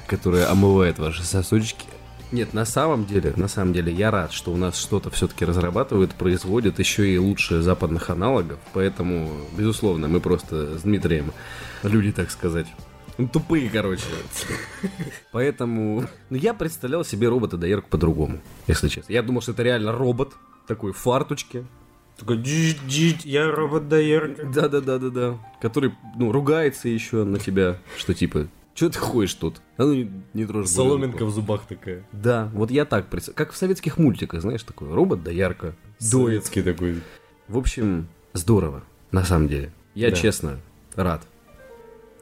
[0.08, 1.86] Которая омывает ваши сосочки.
[2.32, 6.13] Нет, на самом деле, на самом деле, я рад, что у нас что-то все-таки разрабатывают,
[6.13, 8.58] производят еще и лучше западных аналогов.
[8.72, 11.34] Поэтому, безусловно, мы просто с Дмитрием
[11.84, 12.67] люди, так сказать.
[13.17, 14.04] Ну, тупые, короче.
[15.32, 16.06] Поэтому...
[16.30, 19.12] Ну, я представлял себе робота-доярку по-другому, если честно.
[19.12, 20.34] Я думал, что это реально робот,
[20.67, 21.65] такой в фарточке,
[22.17, 24.46] Такой, «Дить-дить, я робот-доярка.
[24.46, 25.39] да-да-да-да-да.
[25.60, 29.60] Который, ну, ругается еще на тебя, что типа, что ты ходишь тут?
[29.78, 31.26] А ну, не, не трожь Соломинка буренку».
[31.32, 32.04] в зубах такая.
[32.12, 33.38] Да, вот я так представляю.
[33.38, 35.74] Как в советских мультиках, знаешь, такой робот, да ярко.
[36.12, 37.02] Дуецкий такой.
[37.48, 39.74] В общем, здорово, на самом деле.
[39.96, 40.15] Я Да.
[40.15, 40.60] честно
[40.96, 41.24] рад.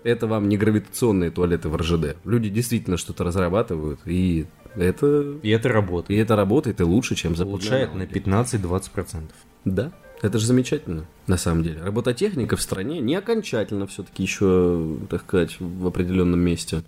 [0.03, 2.17] Это вам не гравитационные туалеты в РЖД.
[2.23, 5.35] Люди действительно что-то разрабатывают, и это...
[5.41, 6.21] И это И работает.
[6.21, 8.57] это работает и лучше, чем западные Улучшает на аналоги.
[8.57, 9.23] 15-20%.
[9.65, 11.81] Да, это же замечательно, на самом деле.
[11.83, 16.83] Робототехника в стране не окончательно все-таки еще, так сказать, в определенном месте.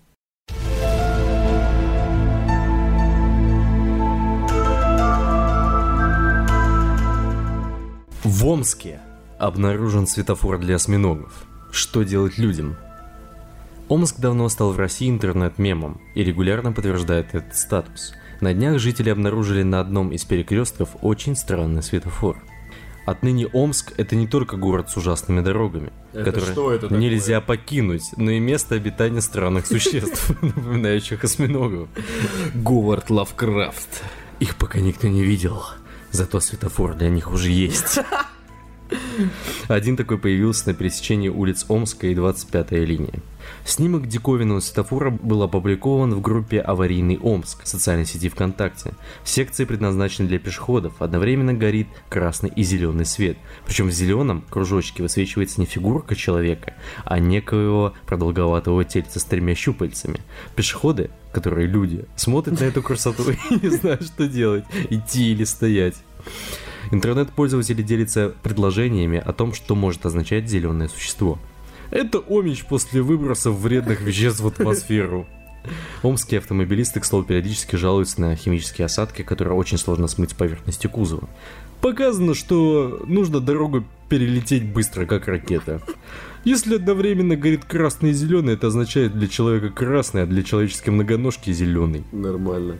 [8.23, 9.01] В Омске
[9.37, 11.45] обнаружен светофор для осьминогов.
[11.71, 12.77] Что делать людям?
[13.91, 18.13] Омск давно стал в России интернет-мемом и регулярно подтверждает этот статус.
[18.39, 22.41] На днях жители обнаружили на одном из перекрестков очень странный светофор.
[23.05, 26.99] Отныне Омск– это не только город с ужасными дорогами, Это которые что это такое?
[26.99, 31.89] нельзя покинуть, но и место обитания странных существ, напоминающих осьминогов.
[32.53, 34.05] Говард Лавкрафт.
[34.39, 35.65] Их пока никто не видел,
[36.11, 37.99] зато светофор для них уже есть.
[39.67, 43.19] Один такой появился на пересечении улиц Омска и 25-я линия.
[43.63, 48.93] Снимок диковинного светофора был опубликован в группе «Аварийный Омск» в социальной сети ВКонтакте.
[49.23, 53.37] В секции предназначенной для пешеходов одновременно горит красный и зеленый свет.
[53.65, 56.73] Причем в зеленом кружочке высвечивается не фигурка человека,
[57.05, 60.19] а некоего продолговатого тельца с тремя щупальцами.
[60.55, 65.95] Пешеходы, которые люди, смотрят на эту красоту и не знают, что делать, идти или стоять.
[66.91, 71.39] Интернет-пользователи делятся предложениями о том, что может означать зеленое существо.
[71.91, 75.27] Это омич после выбросов вредных веществ в атмосферу.
[76.01, 80.87] Омские автомобилисты, к слову, периодически жалуются на химические осадки, которые очень сложно смыть с поверхности
[80.87, 81.29] кузова.
[81.81, 85.81] Показано, что нужно дорогу перелететь быстро, как ракета.
[86.43, 91.51] Если одновременно горит красный и зеленый, это означает для человека красный, а для человеческой многоножки
[91.51, 92.03] зеленый.
[92.11, 92.77] Нормально.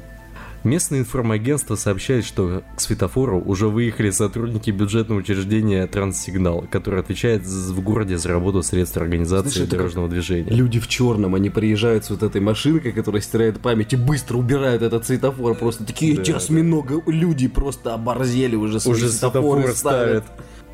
[0.64, 7.82] Местное информагентство сообщает, что к светофору уже выехали сотрудники бюджетного учреждения «Транссигнал», который отвечает в
[7.82, 10.52] городе за работу средств организации Знаешь, дорожного движения.
[10.52, 14.84] Люди в черном, они приезжают с вот этой машинкой, которая стирает память, и быстро убирают
[14.84, 15.56] этот светофор.
[15.56, 16.38] Просто такие Да, эти да.
[16.38, 20.26] осьминога, люди просто оборзели уже Уже светофоры светофор ставят.
[20.26, 20.26] ставят.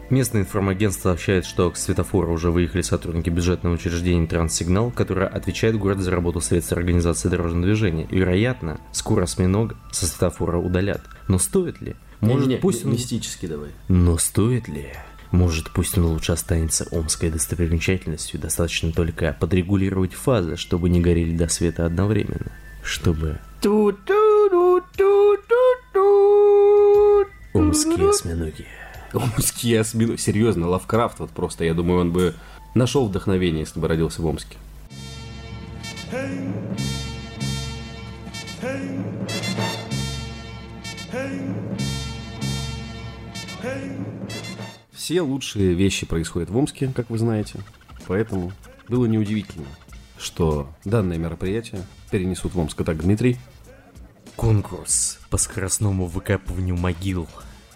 [0.10, 5.80] Местное информагентство сообщает, что к светофору уже выехали сотрудники бюджетного учреждения «Транссигнал», которое отвечает в
[5.80, 8.08] городе за работу средств организации дорожного движения.
[8.10, 11.02] И, вероятно, скоро осьминог со светофора удалят.
[11.28, 11.96] Но стоит ли?
[12.22, 12.94] Может, Не-не-не, пусть он...
[12.94, 13.70] мистически давай.
[13.90, 14.94] Но стоит ли?
[15.32, 21.50] Может, пусть он лучше останется омской достопримечательностью, достаточно только подрегулировать фазы, чтобы не горели до
[21.50, 22.54] света одновременно.
[22.82, 23.40] Чтобы
[27.54, 28.66] омские осьминоги.
[29.14, 30.18] Омские осьминоги.
[30.18, 32.36] Серьезно, Лавкрафт вот просто, я думаю, он бы
[32.76, 34.58] нашел вдохновение, если бы родился в Омске.
[44.92, 47.60] Все лучшие вещи происходят в Омске, как вы знаете.
[48.08, 48.52] Поэтому
[48.90, 49.68] было неудивительно,
[50.18, 52.82] что данное мероприятие перенесут в Омск.
[52.82, 53.38] Итак, Дмитрий,
[54.36, 57.28] Конкурс по скоростному выкапыванию могил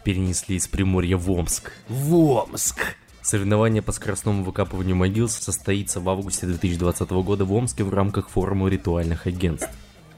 [0.03, 1.71] перенесли из Приморья в Омск.
[1.87, 2.95] в Омск!
[3.21, 8.67] Соревнование по скоростному выкапыванию могил состоится в августе 2020 года в Омске в рамках форума
[8.67, 9.69] ритуальных агентств.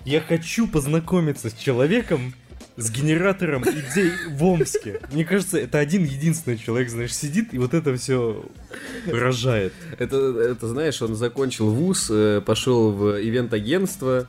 [0.06, 2.34] Я хочу познакомиться с человеком,
[2.78, 5.02] с генератором идей в Омске.
[5.12, 8.44] Мне кажется, это один единственный человек, знаешь, сидит и вот это все
[9.06, 9.74] рожает.
[10.00, 14.28] Это, это, знаешь, он закончил вуз, э, пошел в ивент-агентство,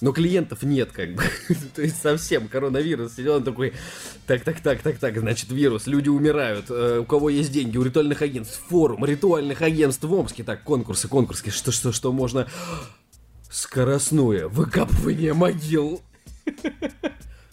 [0.00, 1.22] но клиентов нет, как бы.
[1.74, 3.74] То есть совсем коронавирус сидел, он такой,
[4.26, 7.82] так, так, так, так, так, значит, вирус, люди умирают, э, у кого есть деньги, у
[7.82, 12.46] ритуальных агентств, форум ритуальных агентств в Омске, так, конкурсы, конкурсы, что, что, что можно...
[13.50, 16.02] Скоростное выкапывание могил.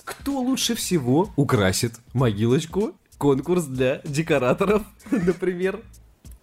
[0.04, 2.94] Кто лучше всего украсит могилочку?
[3.18, 5.82] Конкурс для декораторов, например.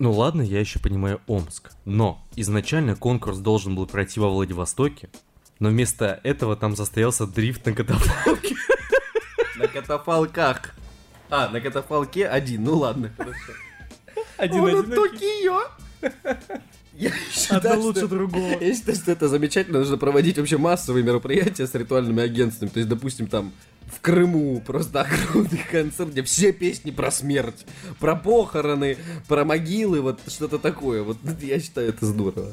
[0.00, 1.70] Ну ладно, я еще понимаю Омск.
[1.84, 5.08] Но изначально конкурс должен был пройти во Владивостоке.
[5.60, 8.56] Но вместо этого там состоялся дрифт на катафалке.
[9.56, 10.74] На катафалках.
[11.30, 12.64] А, на катафалке один.
[12.64, 13.52] Ну ладно, хорошо.
[14.36, 14.90] Один Он.
[14.90, 15.60] Токио.
[16.96, 18.58] Я Одно считаю, лучше что- другого.
[18.60, 19.78] Я считаю, что это замечательно.
[19.80, 22.68] Нужно проводить вообще массовые мероприятия с ритуальными агентствами.
[22.68, 23.52] То есть, допустим, там
[23.86, 27.66] в Крыму просто огромный концерт, где все песни про смерть,
[27.98, 28.96] про похороны,
[29.28, 31.02] про могилы, вот что-то такое.
[31.02, 32.52] Вот я считаю, это здорово.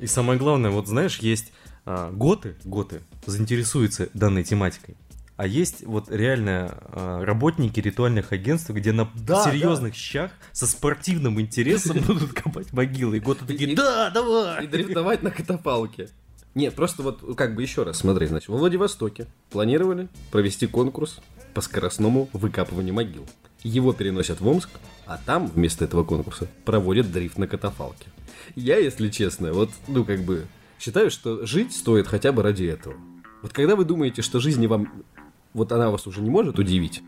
[0.00, 1.52] И самое главное, вот знаешь, есть
[1.84, 4.96] готы, готы заинтересуются данной тематикой.
[5.36, 11.40] А есть вот реально а, работники ритуальных агентств, где на Да, серьезных щах со спортивным
[11.40, 13.16] интересом будут копать могилы.
[13.16, 14.66] И готы такие, И- да, И давай!
[14.66, 16.10] дрифтовать на катафалке.
[16.54, 21.18] Нет, просто вот как бы еще раз, смотри, значит, во Владивостоке планировали провести конкурс
[21.54, 23.26] по скоростному выкапыванию могил.
[23.62, 24.68] Его переносят в Омск,
[25.06, 28.06] а там вместо этого конкурса проводят дрифт на катафалке.
[28.54, 30.46] Я, если честно, вот, ну, как бы,
[30.82, 32.96] считаю, что жить стоит хотя бы ради этого.
[33.40, 35.04] Вот когда вы думаете, что жизнь вам,
[35.52, 37.02] вот она вас уже не может удивить,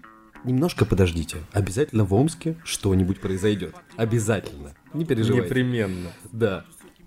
[0.45, 1.39] немножко подождите.
[1.53, 3.75] Обязательно в Омске что-нибудь произойдет.
[3.97, 4.75] Обязательно.
[4.93, 5.49] Не переживайте.
[5.49, 6.11] Непременно.
[6.31, 6.65] Да.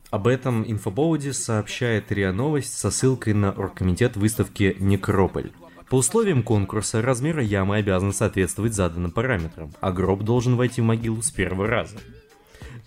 [0.09, 5.51] Об этом инфоповоде сообщает РИА Новость со ссылкой на оргкомитет выставки «Некрополь».
[5.89, 11.21] По условиям конкурса размеры ямы обязаны соответствовать заданным параметрам, а гроб должен войти в могилу
[11.21, 11.95] с первого раза.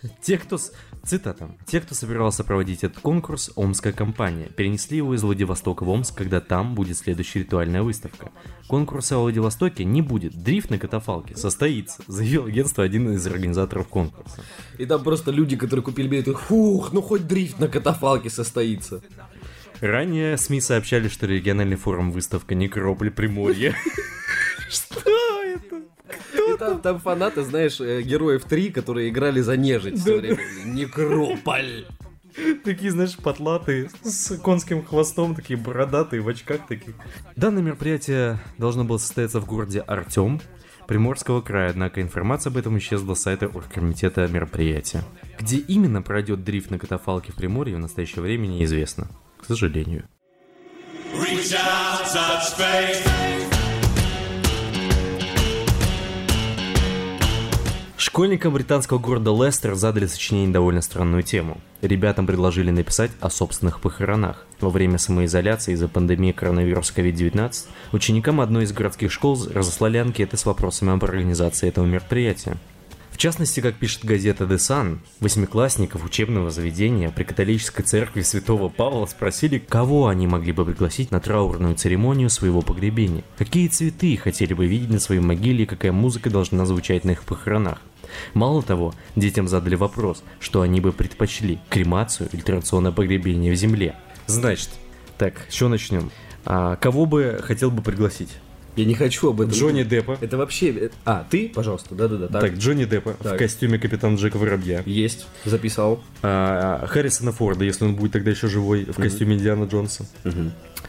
[0.23, 0.59] Те, кто...
[1.03, 1.51] Цитата.
[1.67, 6.41] «Те, кто собирался проводить этот конкурс, омская компания, перенесли его из Владивостока в Омск, когда
[6.41, 8.31] там будет следующая ритуальная выставка.
[8.69, 14.43] Конкурса в Владивостоке не будет, дрифт на катафалке состоится», заявил агентство один из организаторов конкурса.
[14.77, 19.01] И там просто люди, которые купили билеты, фух, ну хоть дрифт на катафалке состоится.
[19.81, 23.75] Ранее СМИ сообщали, что региональный форум выставка Некрополь Приморье.
[24.69, 26.59] Что это?
[26.59, 30.39] Там, там фанаты, знаешь, э, героев 3, которые играли за нежить все время.
[30.67, 31.87] Некрополь.
[32.65, 36.95] Такие, знаешь, потлатые, с конским хвостом, такие бородатые, в очках таких.
[37.35, 40.41] Данное мероприятие должно было состояться в городе Артем,
[40.87, 45.03] Приморского края, однако информация об этом исчезла с сайта оргкомитета мероприятия.
[45.39, 49.09] Где именно пройдет дрифт на катафалке в Приморье в настоящее время неизвестно,
[49.41, 50.05] к сожалению.
[51.15, 53.21] Reach out, touch faith.
[57.97, 61.61] Школьникам британского города Лестер задали сочинение довольно странную тему.
[61.81, 64.47] Ребятам предложили написать о собственных похоронах.
[64.59, 70.45] Во время самоизоляции из-за пандемии коронавируса COVID-19 ученикам одной из городских школ разослали анкеты с
[70.45, 72.57] вопросами об организации этого мероприятия.
[73.21, 79.59] Частности, как пишет газета The Sun, восьмиклассников учебного заведения при католической церкви святого Павла спросили,
[79.59, 84.89] кого они могли бы пригласить на траурную церемонию своего погребения, какие цветы хотели бы видеть
[84.89, 87.83] на своей могиле и какая музыка должна звучать на их похоронах.
[88.33, 93.97] Мало того, детям задали вопрос, что они бы предпочли– кремацию или традиционное погребение в земле.
[94.29, 94.71] Значит,
[95.19, 96.11] так, что начнем?
[96.47, 98.31] А, кого бы хотел бы пригласить?
[98.81, 99.53] Я не хочу об этом.
[99.53, 100.17] Джонни Деппа.
[100.21, 100.71] Это вообще...
[100.71, 102.41] э, А, ты, пожалуйста, да-да-да.
[102.41, 103.39] Так, Джонни Деппа в Так.
[103.39, 104.83] костюме капитана Джека Воробья.
[104.87, 106.03] Есть, записал.
[106.23, 110.07] А, Харрисона Форда, если он будет тогда еще живой, в костюме Индиана Джонса.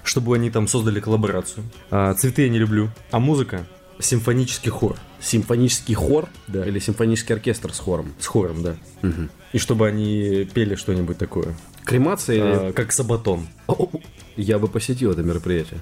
[0.03, 1.63] Чтобы они там создали коллаборацию.
[1.89, 2.89] А, цветы я не люблю.
[3.11, 3.65] А музыка?
[3.99, 4.95] Симфонический хор.
[5.19, 6.65] Симфонический хор Да.
[6.65, 8.13] или симфонический оркестр с хором?
[8.19, 8.75] С хором, да.
[9.53, 11.55] И чтобы они пели что-нибудь такое.
[11.83, 12.69] Кремация или...
[12.69, 13.47] А, как Сабатон.
[14.37, 15.81] Я бы посетил это мероприятие.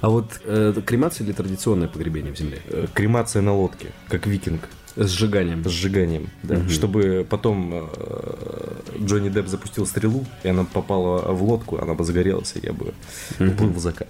[0.00, 2.60] А вот э, кремация или традиционное погребение в земле?
[2.68, 4.68] Э, Кремация на лодке, как викинг.
[4.96, 5.62] С сжиганием.
[5.64, 6.68] С сжиганием, да.
[6.68, 12.54] Чтобы потом э, Джонни Депп запустил стрелу, и она попала в лодку, она бы загорелась,
[12.56, 12.94] и я бы
[13.38, 14.08] уплыл в закат.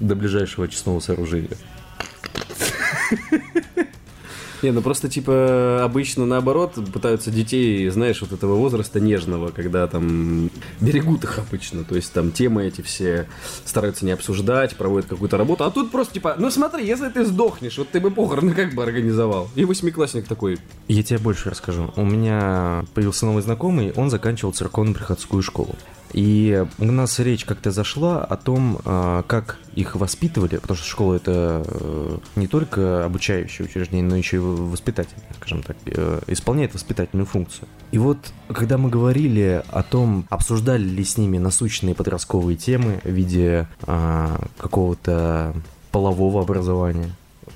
[0.00, 1.56] До ближайшего очистного сооружения.
[4.62, 10.50] Не, ну просто типа обычно наоборот пытаются детей, знаешь, вот этого возраста нежного, когда там
[10.80, 13.26] берегут их обычно, то есть там темы эти все
[13.64, 17.78] стараются не обсуждать, проводят какую-то работу, а тут просто типа, ну смотри, если ты сдохнешь,
[17.78, 19.48] вот ты бы похороны как бы организовал.
[19.54, 21.92] И восьмиклассник такой, Я тебе больше расскажу.
[21.96, 25.74] У меня появился новый знакомый, он заканчивал церковно-приходскую школу.
[26.16, 31.14] И у нас речь как-то зашла о том, а, как их воспитывали, потому что школа
[31.16, 37.26] это э, не только обучающее учреждение, но еще и воспитательное, скажем так, э, исполняет воспитательную
[37.26, 37.68] функцию.
[37.92, 38.16] И вот,
[38.48, 44.40] когда мы говорили о том, обсуждали ли с ними насущные подростковые темы в виде а,
[44.56, 45.54] какого-то
[45.92, 47.10] полового образования,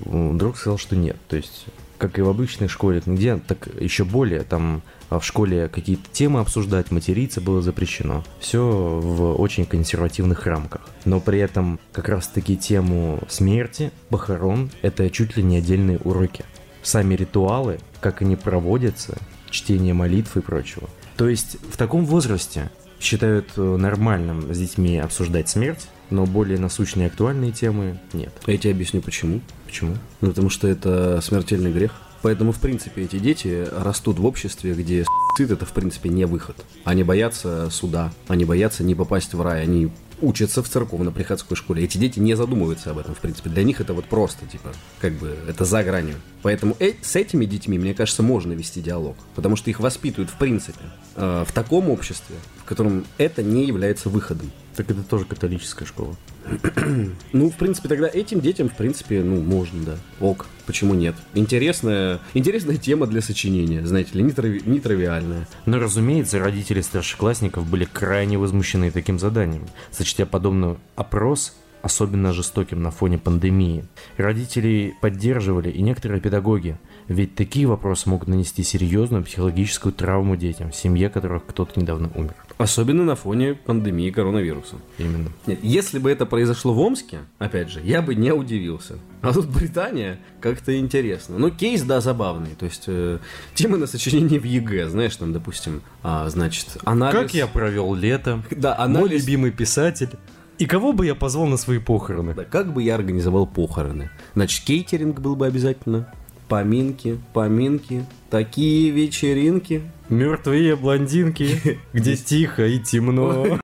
[0.04, 1.16] друг сказал, что нет.
[1.28, 1.64] То есть
[1.96, 4.82] как и в обычной школе, где так еще более там
[5.18, 8.22] в школе какие-то темы обсуждать, материться было запрещено.
[8.38, 10.82] Все в очень консервативных рамках.
[11.04, 16.44] Но при этом как раз-таки тему смерти, похорон, это чуть ли не отдельные уроки.
[16.82, 19.18] Сами ритуалы, как они проводятся,
[19.50, 20.88] чтение молитв и прочего.
[21.16, 22.70] То есть в таком возрасте
[23.00, 28.32] считают э, нормальным с детьми обсуждать смерть, но более насущные актуальные темы нет.
[28.46, 29.40] я тебе объясню почему.
[29.66, 29.96] Почему?
[30.20, 31.92] Ну, потому что это смертельный грех.
[32.22, 36.56] Поэтому, в принципе, эти дети растут в обществе, где суицид это, в принципе, не выход.
[36.84, 39.90] Они боятся суда, они боятся не попасть в рай, они
[40.22, 41.84] учатся в церковно-приходской школе.
[41.84, 43.50] Эти дети не задумываются об этом, в принципе.
[43.50, 46.16] Для них это вот просто, типа, как бы, это за гранью.
[46.42, 49.16] Поэтому э- с этими детьми, мне кажется, можно вести диалог.
[49.34, 50.80] Потому что их воспитывают, в принципе,
[51.16, 54.50] э, в таком обществе, в котором это не является выходом.
[54.76, 56.16] Так это тоже католическая школа.
[57.32, 59.96] Ну, в принципе, тогда этим детям, в принципе, ну, можно, да.
[60.20, 61.14] Ок, почему нет?
[61.34, 65.46] Интересная, интересная тема для сочинения, знаете ли, нетрави- нетривиальная.
[65.66, 72.90] Но, разумеется, родители старшеклассников были крайне возмущены таким заданием, сочтя подобный опрос особенно жестоким на
[72.90, 73.84] фоне пандемии.
[74.16, 76.76] Родителей поддерживали и некоторые педагоги,
[77.08, 82.34] ведь такие вопросы могут нанести серьезную психологическую травму детям, в семье которых кто-то недавно умер.
[82.58, 84.76] Особенно на фоне пандемии коронавируса.
[84.98, 85.30] Именно.
[85.46, 88.98] Нет, если бы это произошло в Омске, опять же, я бы не удивился.
[89.22, 91.38] А тут Британия как-то интересно.
[91.38, 92.50] Ну, кейс, да, забавный.
[92.58, 93.18] То есть, э,
[93.54, 97.18] темы на сочинение в ЕГЭ, знаешь, там, допустим, а, значит, анализ...
[97.18, 98.42] Как я провел лето?
[98.50, 99.22] Да, Мой анализ...
[99.22, 100.10] любимый писатель.
[100.58, 102.34] И кого бы я позвал на свои похороны?
[102.34, 104.10] Да, как бы я организовал похороны?
[104.34, 106.12] Значит, кейтеринг был бы обязательно.
[106.50, 109.88] Поминки, поминки, такие вечеринки.
[110.08, 113.60] Мертвые блондинки, где тихо и темно.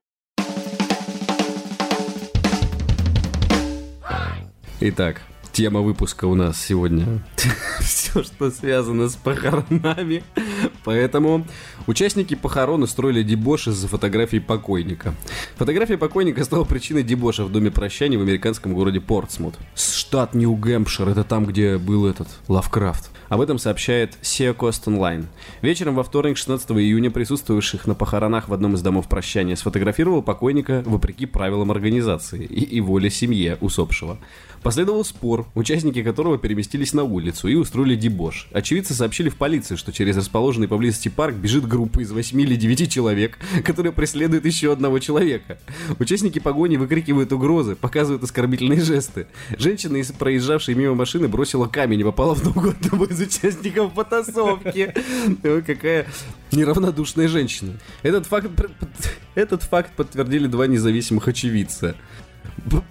[4.78, 5.20] Итак,
[5.50, 7.24] тема выпуска у нас сегодня.
[7.80, 10.22] Все, что связано с похоронами.
[10.84, 11.44] Поэтому
[11.86, 15.14] участники похорон устроили дебош из-за фотографии покойника.
[15.56, 19.54] Фотография покойника стала причиной дебоша в доме прощания в американском городе Портсмут.
[19.74, 23.10] Штат Нью-Гэмпшир, это там, где был этот Лавкрафт.
[23.28, 25.24] Об этом сообщает SEO Coast Online.
[25.62, 30.82] Вечером во вторник, 16 июня, присутствовавших на похоронах в одном из домов прощания сфотографировал покойника
[30.86, 34.18] вопреки правилам организации и, и воле семье усопшего.
[34.62, 38.48] Последовал спор, участники которого переместились на улицу и устроили дебош.
[38.52, 42.90] Очевидцы сообщили в полицию, что через расположенный поблизости парк бежит группа из 8 или 9
[42.90, 45.58] человек, которая преследует еще одного человека.
[45.98, 49.26] Участники погони выкрикивают угрозы, показывают оскорбительные жесты.
[49.58, 54.94] Женщина, из проезжавшей мимо машины, бросила камень и попала в ногу одного из участников потасовки.
[55.66, 56.06] Какая
[56.50, 57.74] неравнодушная женщина.
[58.02, 58.48] Этот факт,
[59.34, 61.94] этот факт подтвердили два независимых очевидца.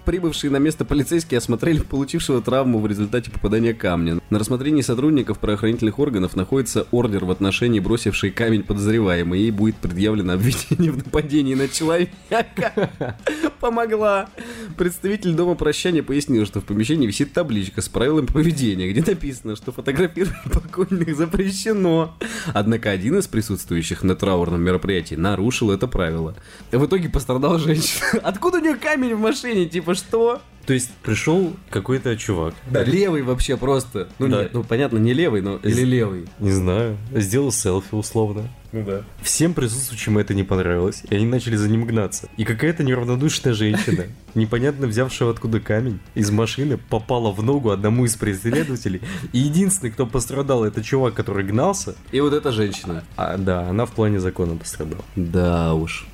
[0.04, 4.20] Прибывшие на место полицейские осмотрели получившего травму в результате попадания камня.
[4.30, 9.40] На рассмотрении сотрудников правоохранительных органов находится ордер в отношении бросившей камень подозреваемой.
[9.40, 12.10] Ей будет предъявлено обвинение в нападении на человека.
[13.60, 14.28] Помогла.
[14.76, 19.72] Представитель дома прощания пояснил, что в помещении висит табличка с правилами поведения, где написано, что
[19.72, 22.16] фотографировать покойных запрещено.
[22.54, 26.34] Однако один из присутствующих на траурном мероприятии нарушил это правило.
[26.72, 28.06] В итоге пострадала женщина.
[28.22, 29.45] Откуда у нее камень в машине?
[29.66, 30.40] Типа что?
[30.66, 32.54] То есть пришел какой-то чувак.
[32.68, 34.08] Да, левый вообще просто.
[34.18, 34.42] Ну Да.
[34.42, 36.26] нет, ну понятно, не левый, но или левый.
[36.40, 36.96] Не знаю.
[37.14, 38.48] Сделал селфи условно.
[38.72, 39.02] Ну да.
[39.22, 42.28] Всем присутствующим это не понравилось, и они начали за ним гнаться.
[42.36, 48.16] И какая-то неравнодушная женщина, непонятно взявшая откуда камень, из машины попала в ногу одному из
[48.16, 49.02] преследователей.
[49.32, 51.94] И единственный, кто пострадал, это чувак, который гнался.
[52.10, 53.04] И вот эта женщина.
[53.16, 55.04] А, да, она в плане закона пострадала.
[55.14, 56.08] Да уж.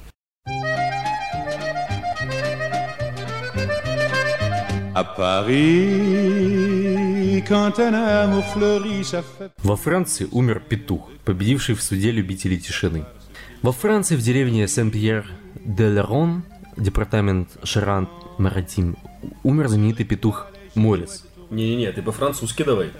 [9.62, 13.04] Во Франции умер петух, победивший в суде любителей тишины.
[13.62, 16.42] Во Франции, в деревне Сен-Пьер-де-Лерон,
[16.76, 18.96] департамент Шаран-Маратим,
[19.42, 21.24] умер знаменитый петух Молис.
[21.52, 22.92] Не-не-не, ты по-французски давай.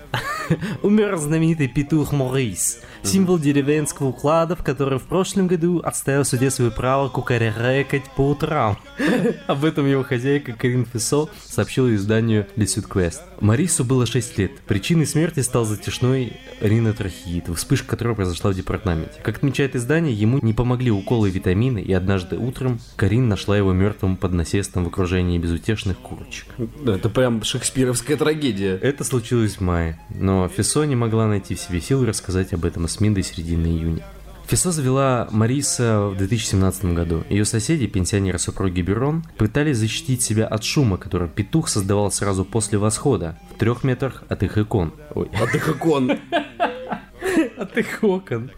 [0.82, 6.50] Умер знаменитый петух Морис, символ деревенского уклада, в который в прошлом году отстоял в суде
[6.50, 8.76] свое право кукарекать по утрам.
[9.46, 13.20] Об этом его хозяйка Карин Фисо сообщила изданию Le Sud Quest.
[13.40, 14.52] Марису было 6 лет.
[14.66, 19.14] Причиной смерти стал затяжной ринотрахеит, вспышка которой произошла в департаменте.
[19.22, 23.72] Как отмечает издание, ему не помогли уколы и витамины, и однажды утром Карин нашла его
[23.72, 26.46] мертвым под насестом в окружении безутешных курочек.
[26.58, 28.41] Да, это прям шекспировская трагедия.
[28.50, 32.88] Это случилось в мае, но Фисо не могла найти в себе силы рассказать об этом
[32.88, 34.02] СМИ до середины июня.
[34.48, 37.24] Фисо завела Мариса в 2017 году.
[37.30, 42.78] Ее соседи, пенсионеры супруги Берон, пытались защитить себя от шума, который петух создавал сразу после
[42.78, 44.92] восхода, в трех метрах от их икон.
[45.14, 46.18] Ой, А ты как он?
[47.56, 48.50] от их окон.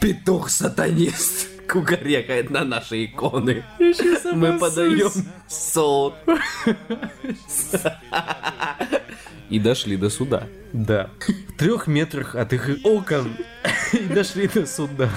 [0.00, 3.64] Петух-сатанист кукарекает на наши иконы.
[4.32, 5.10] Мы подаем
[5.48, 6.14] суд.
[9.50, 10.48] И дошли до суда.
[10.72, 11.10] Да.
[11.48, 13.36] В трех метрах от их окон.
[13.92, 15.10] И дошли до суда.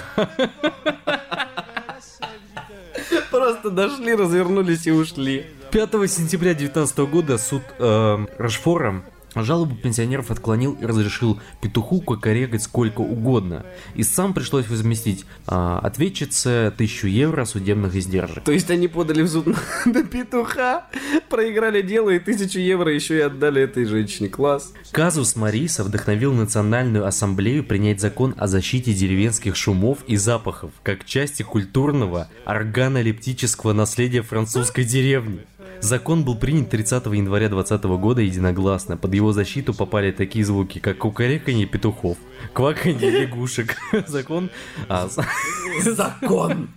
[3.30, 5.46] Просто дошли, развернулись и ушли.
[5.70, 9.02] 5 сентября 2019 года суд э, Рашфора
[9.34, 13.64] жалобу пенсионеров отклонил и разрешил петуху кукарекать сколько угодно.
[13.94, 18.44] И сам пришлось возместить э, ответчице 1000 евро судебных издержек.
[18.44, 19.56] То есть они подали в суд на,
[19.92, 20.86] на петуха,
[21.28, 24.28] проиграли дело и тысячу евро еще и отдали этой женщине.
[24.28, 24.72] Класс.
[24.92, 31.42] Казус Мариса вдохновил Национальную ассамблею принять закон о защите деревенских шумов и запахов как части
[31.42, 35.40] культурного органолептического наследия французской деревни.
[35.80, 38.96] Закон был принят 30 января 2020 года единогласно.
[38.96, 42.18] Под его защиту попали такие звуки, как кукареканье петухов,
[42.52, 43.76] кваканье лягушек.
[44.06, 44.50] Закон...
[44.88, 45.08] а,
[45.82, 46.68] Закон.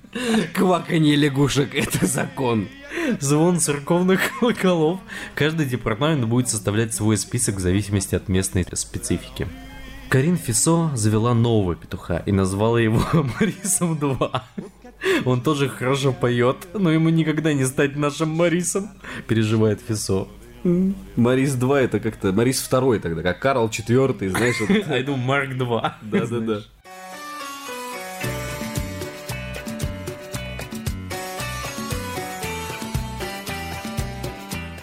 [0.53, 2.67] Кваканье лягушек– это закон.
[3.19, 4.99] звон церковных колоколов.
[5.35, 9.47] Каждый департамент будет составлять свой список в зависимости от местной специфики.
[10.09, 13.01] Карин Фисо завела нового петуха и назвала его
[13.39, 14.43] Марисом 2.
[15.25, 18.89] Он тоже хорошо поет, но ему никогда не стать нашим Марисом,
[19.27, 20.27] переживает Фисо.
[21.15, 22.31] Марис 2 это как-то...
[22.31, 24.55] Марис 2 тогда, как Карл 4, знаешь,
[24.87, 25.97] А я думаю, Марк 2.
[26.03, 26.61] Да-да-да.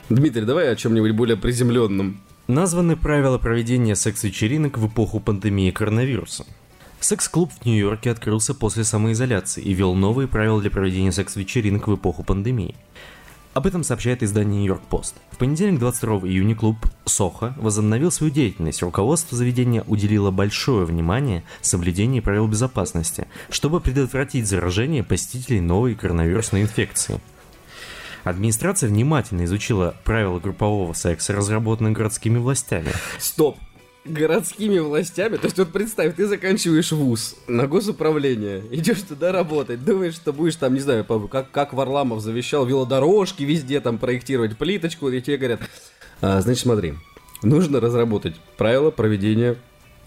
[0.08, 2.20] Дмитрий, давай о чем-нибудь более приземленном.
[2.46, 6.46] Названы правила проведения секс-вечеринок в эпоху пандемии коронавируса.
[7.00, 12.24] Секс-клуб в Нью-Йорке открылся после самоизоляции и ввел новые правила для проведения секс-вечеринок в эпоху
[12.24, 12.74] пандемии.
[13.54, 15.14] Об этом сообщает издание Нью-Йорк Пост.
[15.32, 16.76] В понедельник 22 июня клуб
[17.06, 18.82] Сохо возобновил свою деятельность.
[18.82, 27.20] Руководство заведения уделило большое внимание соблюдению правил безопасности, чтобы предотвратить заражение посетителей новой коронавирусной инфекции.
[28.24, 32.92] Администрация внимательно изучила правила группового секса, разработанные городскими властями.
[33.18, 33.56] Стоп.
[34.04, 40.14] Городскими властями, то есть вот представь, ты заканчиваешь вуз на госуправление, идешь туда работать, думаешь,
[40.14, 45.20] что будешь там, не знаю, как, как Варламов завещал, велодорожки везде там проектировать, плиточку, и
[45.20, 45.60] тебе говорят,
[46.22, 46.94] «А, значит, смотри,
[47.42, 49.56] нужно разработать правила проведения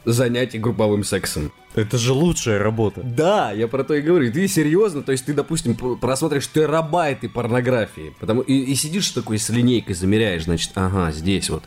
[0.06, 1.52] занятий групповым сексом.
[1.76, 3.02] Это же лучшая работа.
[3.04, 4.32] Да, я про то и говорю.
[4.32, 9.50] Ты серьезно, то есть ты, допустим, просмотришь терабайты порнографии, потому и, и сидишь такой с
[9.50, 11.64] линейкой, замеряешь, значит, ага, здесь вот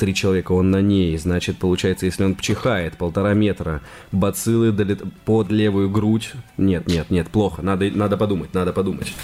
[0.00, 3.82] три человека, он на ней, значит, получается, если он пчихает, полтора метра,
[4.12, 6.32] бациллы долет- под левую грудь.
[6.56, 9.14] Нет, нет, нет, плохо, надо, надо подумать, надо подумать.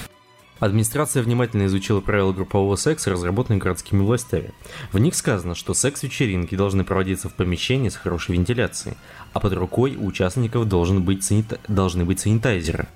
[0.58, 4.52] Администрация внимательно изучила правила группового секса, разработанные городскими властями.
[4.92, 8.96] В них сказано, что секс-вечеринки должны проводиться в помещении с хорошей вентиляцией,
[9.32, 12.88] а под рукой у участников должен быть санита- должны быть санитайзеры.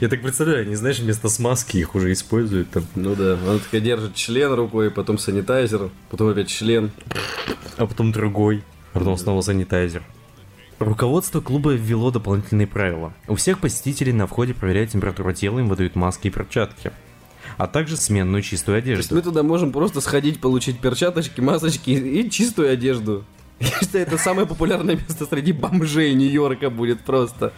[0.00, 2.84] Я так представляю, не знаешь, вместо смазки их уже используют там.
[2.94, 6.90] Ну да, он такая держит член рукой, потом санитайзер, потом опять член.
[7.76, 8.62] а потом другой,
[8.92, 10.02] а потом снова санитайзер.
[10.78, 13.12] Руководство клуба ввело дополнительные правила.
[13.28, 16.92] У всех посетителей на входе проверяют температуру тела, им выдают маски и перчатки.
[17.58, 19.14] А также сменную чистую То есть одежду.
[19.14, 23.24] мы туда можем просто сходить, получить перчаточки, масочки и чистую одежду.
[23.60, 27.52] Я считаю, это самое популярное место среди бомжей Нью-Йорка будет просто.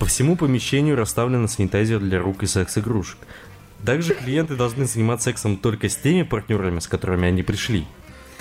[0.00, 3.18] По всему помещению расставлен санитайзер для рук и секс-игрушек.
[3.84, 7.86] Также клиенты должны заниматься сексом только с теми партнерами, с которыми они пришли.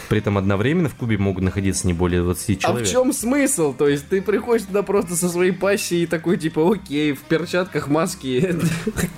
[0.07, 2.88] При этом одновременно в клубе могут находиться не более 20 человек.
[2.88, 3.74] А в чем смысл?
[3.74, 7.89] То есть ты приходишь туда просто со своей пассией и такой типа, окей, в перчатках,
[7.89, 8.55] маске.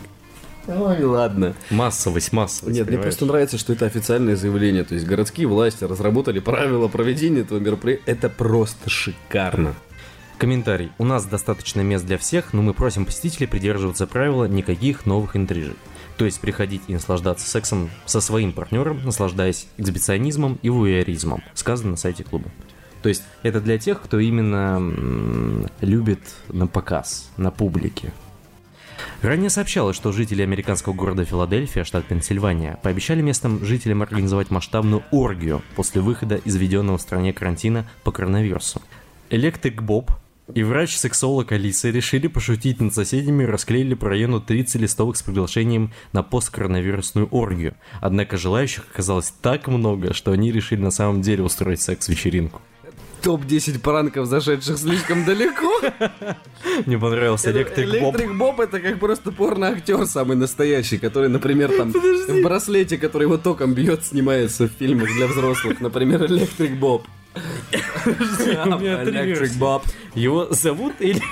[0.67, 1.53] Ой, ладно.
[1.69, 2.75] Массовость, массовость.
[2.75, 3.03] Нет, мне понимаешь?
[3.03, 4.83] просто нравится, что это официальное заявление.
[4.83, 8.03] То есть городские власти разработали правила проведения этого мероприятия.
[8.07, 9.75] Это просто шикарно.
[10.41, 10.91] Комментарий.
[10.97, 15.77] У нас достаточно мест для всех, но мы просим посетителей придерживаться правила никаких новых интрижек.
[16.17, 21.95] То есть приходить и наслаждаться сексом со своим партнером, наслаждаясь эксбиционизмом и вуэризмом, сказано на
[21.95, 22.49] сайте клуба.
[23.03, 28.11] То есть это для тех, кто именно любит на показ, на публике.
[29.21, 35.61] Ранее сообщалось, что жители американского города Филадельфия, штат Пенсильвания, пообещали местным жителям организовать масштабную оргию
[35.75, 38.81] после выхода из введенного в стране карантина по коронавирусу.
[39.29, 40.11] Электрик Боб
[40.54, 45.91] и врач-сексолог Алиса решили пошутить над соседями и расклеили по району 30 листовок с приглашением
[46.14, 47.76] на посткоронавирусную оргию.
[47.99, 52.62] Однако желающих оказалось так много, что они решили на самом деле устроить секс-вечеринку.
[53.22, 55.72] Топ-10 пранков, зашедших слишком далеко.
[56.88, 58.16] Мне понравился Электрик Боб.
[58.16, 63.38] Электрик Боб это как просто порно-актер самый настоящий, который, например, там в браслете, который его
[63.38, 65.80] током бьет, снимается в фильмах для взрослых.
[65.82, 67.06] Например, Электрик Боб.
[68.79, 69.57] Версии.
[69.57, 69.84] Боб.
[70.15, 71.21] Его зовут или...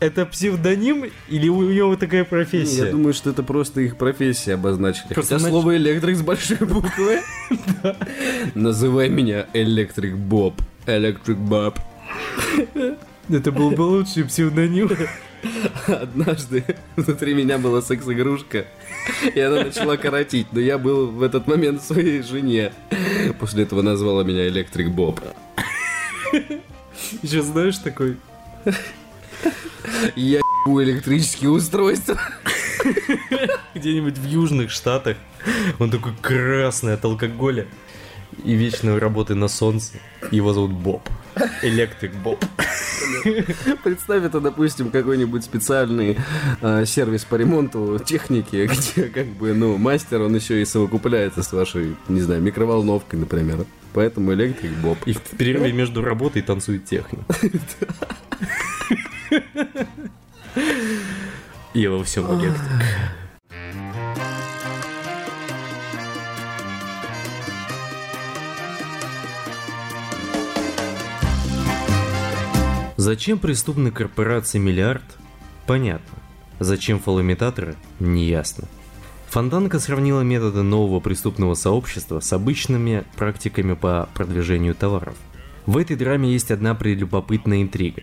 [0.00, 2.86] Это псевдоним или у него такая профессия?
[2.86, 5.12] Я думаю, что это просто их профессия обозначили.
[5.12, 7.20] Просто Хотя слово электрик с большой буквы.
[8.54, 10.54] Называй меня Электрик Боб.
[10.86, 11.78] Электрик Боб.
[13.28, 14.90] Это был бы лучший псевдоним.
[15.86, 16.64] Однажды
[16.96, 18.66] внутри меня была секс-игрушка,
[19.34, 22.72] и она начала коротить, но я был в этот момент своей жене.
[23.40, 25.20] После этого назвала меня Электрик Боб.
[27.22, 28.16] Еще знаешь такой...
[30.14, 32.20] Я ебу электрические устройства.
[33.74, 35.16] где-нибудь в южных штатах.
[35.78, 37.66] Он такой красный от алкоголя
[38.40, 39.98] и вечной работы на солнце.
[40.30, 41.08] Его зовут Боб.
[41.62, 42.44] Электрик Боб.
[43.84, 46.18] Представь это, допустим, какой-нибудь специальный
[46.60, 51.52] э, сервис по ремонту техники, где как бы, ну, мастер, он еще и совокупляется с
[51.52, 53.66] вашей, не знаю, микроволновкой, например.
[53.92, 54.98] Поэтому электрик Боб.
[55.06, 57.20] И в перерыве между работой танцует техник.
[61.74, 62.66] Я во всем электрик.
[73.00, 75.02] Зачем преступной корпорации миллиард?
[75.66, 76.18] Понятно.
[76.58, 77.76] Зачем фалоимитаторы?
[77.98, 78.68] Неясно.
[79.30, 85.14] Фонтанка сравнила методы нового преступного сообщества с обычными практиками по продвижению товаров.
[85.64, 88.02] В этой драме есть одна прелюбопытная интрига.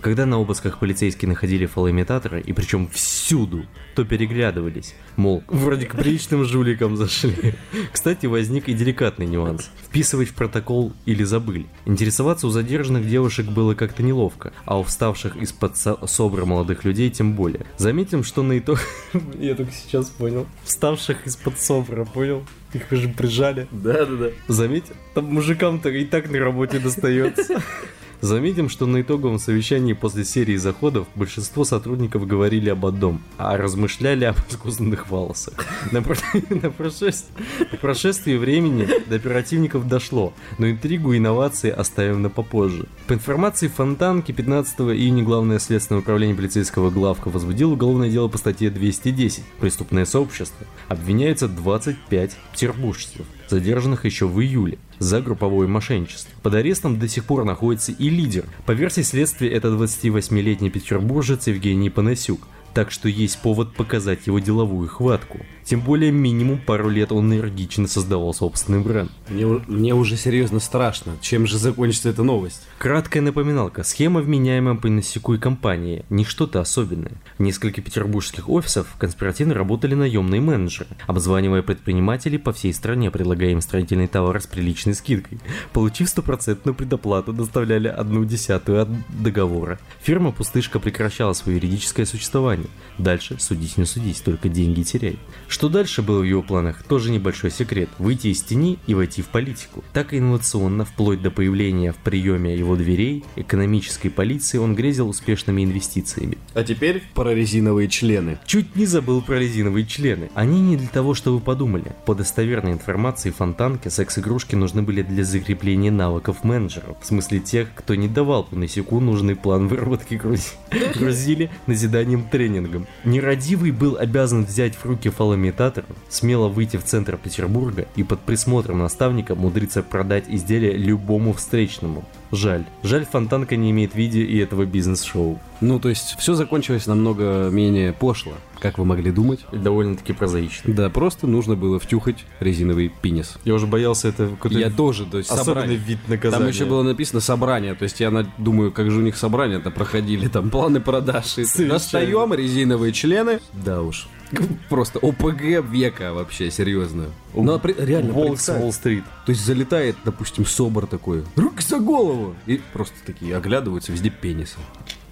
[0.00, 6.44] Когда на обысках полицейские находили фалоимитаторы, и причем всюду, то переглядывались, мол, вроде к приличным
[6.44, 7.54] жуликам зашли.
[7.92, 9.70] Кстати, возник и деликатный нюанс.
[9.86, 11.66] Вписывать в протокол или забыли.
[11.86, 17.10] Интересоваться у задержанных девушек было как-то неловко, а у вставших из-под со- собра молодых людей
[17.10, 17.66] тем более.
[17.78, 18.78] Заметим, что на итог...
[19.38, 20.46] Я только сейчас понял.
[20.64, 22.44] Вставших из-под собра, понял?
[22.72, 23.66] Их же прижали.
[23.70, 24.30] Да-да-да.
[24.48, 24.84] Заметь,
[25.14, 27.62] там мужикам-то и так на работе достается.
[28.20, 34.24] Заметим, что на итоговом совещании после серии заходов большинство сотрудников говорили об одном, а размышляли
[34.24, 35.54] об искусственных волосах.
[35.92, 36.16] На, про-
[36.50, 42.86] на прошествии, на прошествии времени до оперативников дошло, но интригу и инновации оставим на попозже.
[43.06, 48.70] По информации Фонтанки, 15 июня Главное следственное управление полицейского главка возбудило уголовное дело по статье
[48.70, 50.66] 210 «Преступное сообщество».
[50.88, 56.32] Обвиняются 25 петербуржцев, задержанных еще в июле за групповое мошенничество.
[56.42, 58.44] Под арестом до сих пор находится и лидер.
[58.64, 62.46] По версии следствия, это 28-летний петербуржец Евгений Панасюк.
[62.74, 65.38] так что есть повод показать его деловую хватку.
[65.66, 69.10] Тем более минимум пару лет он энергично создавал собственный бренд.
[69.28, 71.16] Мне, мне уже серьезно страшно.
[71.20, 72.62] Чем же закончится эта новость?
[72.78, 73.82] Краткая напоминалка.
[73.82, 76.04] Схема вменяемая по насеку и компании.
[76.08, 77.20] Не что-то особенное.
[77.38, 83.60] В нескольких петербургских офисов конспиративно работали наемные менеджеры, обзванивая предпринимателей по всей стране, предлагая им
[83.60, 85.40] строительный товар с приличной скидкой.
[85.72, 89.80] Получив стопроцентную предоплату, доставляли одну десятую от договора.
[90.00, 92.68] Фирма «Пустышка» прекращала свое юридическое существование.
[92.98, 95.18] Дальше судись не судись, только деньги теряй.
[95.56, 97.88] Что дальше было в его планах, тоже небольшой секрет.
[97.98, 99.82] Выйти из тени и войти в политику.
[99.94, 106.36] Так инновационно, вплоть до появления в приеме его дверей экономической полиции, он грезил успешными инвестициями.
[106.52, 108.36] А теперь про резиновые члены.
[108.44, 110.28] Чуть не забыл про резиновые члены.
[110.34, 111.96] Они не для того, что вы подумали.
[112.04, 116.98] По достоверной информации фонтанки секс-игрушки нужны были для закрепления навыков менеджеров.
[117.00, 120.50] В смысле тех, кто не давал Панасику нужный план выработки грузи.
[120.96, 122.86] грузили назиданием тренингом.
[123.04, 125.08] Нерадивый был обязан взять в руки
[125.50, 132.04] фалоимитатор, смело выйти в центр Петербурга и под присмотром наставника мудриться продать изделие любому встречному.
[132.32, 132.64] Жаль.
[132.82, 135.38] Жаль, фонтанка не имеет видео и этого бизнес-шоу.
[135.60, 139.40] Ну, то есть, все закончилось намного менее пошло, как вы могли думать.
[139.52, 140.74] И довольно-таки прозаично.
[140.74, 143.38] Да, просто нужно было втюхать резиновый пенис.
[143.44, 145.76] Я уже боялся это Я тоже, то есть особенный собрание.
[145.76, 146.40] вид наказания.
[146.40, 149.70] Там еще было написано собрание, то есть я на- думаю, как же у них собрания-то
[149.70, 151.38] проходили, там планы продаж.
[151.38, 151.64] и.
[151.64, 153.38] Достаем резиновые члены.
[153.52, 154.08] Да уж.
[154.68, 157.06] Просто ОПГ века вообще, серьезно.
[157.34, 158.48] Ну, а реально, Волк с.
[158.48, 159.04] Уолл-стрит.
[159.24, 164.58] То есть залетает, допустим, собор такой, руки за голову, и просто такие оглядываются, везде пенисы.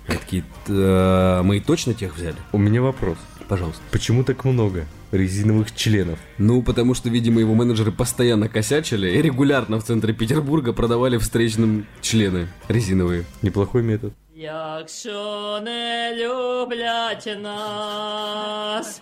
[0.07, 2.37] Они такие, «Э, мы точно тех взяли?
[2.53, 3.17] У меня вопрос.
[3.49, 3.83] Пожалуйста.
[3.91, 6.19] Почему так много резиновых членов?
[6.39, 11.87] Ну, потому что, видимо, его менеджеры постоянно косячили и регулярно в центре Петербурга продавали встречным
[12.01, 13.25] члены резиновые.
[13.43, 14.13] Неплохой метод.
[14.45, 19.01] Якщо не люблять нас,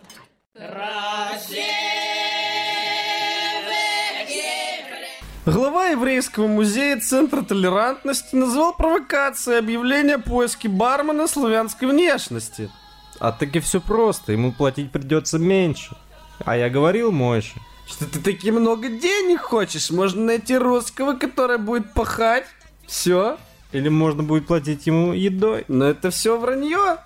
[5.44, 12.70] Глава еврейского музея Центра толерантности назвал провокацией объявление о поиске бармена славянской внешности.
[13.18, 15.96] А таки все просто, ему платить придется меньше.
[16.44, 17.54] А я говорил Мойше.
[17.88, 19.90] Что ты таки много денег хочешь?
[19.90, 22.44] Можно найти русского, который будет пахать.
[22.86, 23.38] Все.
[23.72, 25.64] Или можно будет платить ему едой.
[25.68, 26.98] Но это все вранье.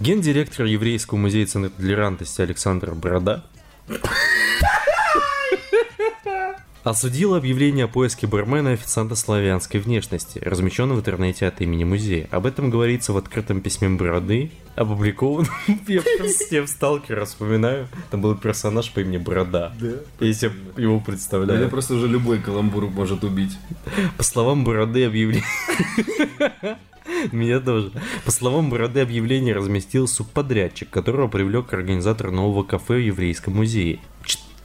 [0.00, 3.44] Гендиректор Еврейского музея Центра толерантности Александр Борода
[6.84, 12.28] осудил объявление о поиске бармена и официанта славянской внешности, размещенного в интернете от имени музея.
[12.30, 15.52] Об этом говорится в открытом письме Бороды, опубликованном
[15.88, 17.88] я просто в Сталкера вспоминаю.
[18.10, 19.72] Там был персонаж по имени Борода.
[20.20, 21.68] Я себе его представляю.
[21.70, 23.56] просто уже любой каламбур может убить.
[24.16, 25.44] По словам Бороды объявление...
[27.32, 27.92] Меня тоже.
[28.24, 34.00] По словам Бороды, объявление разместил субподрядчик, которого привлек организатор нового кафе в Еврейском музее.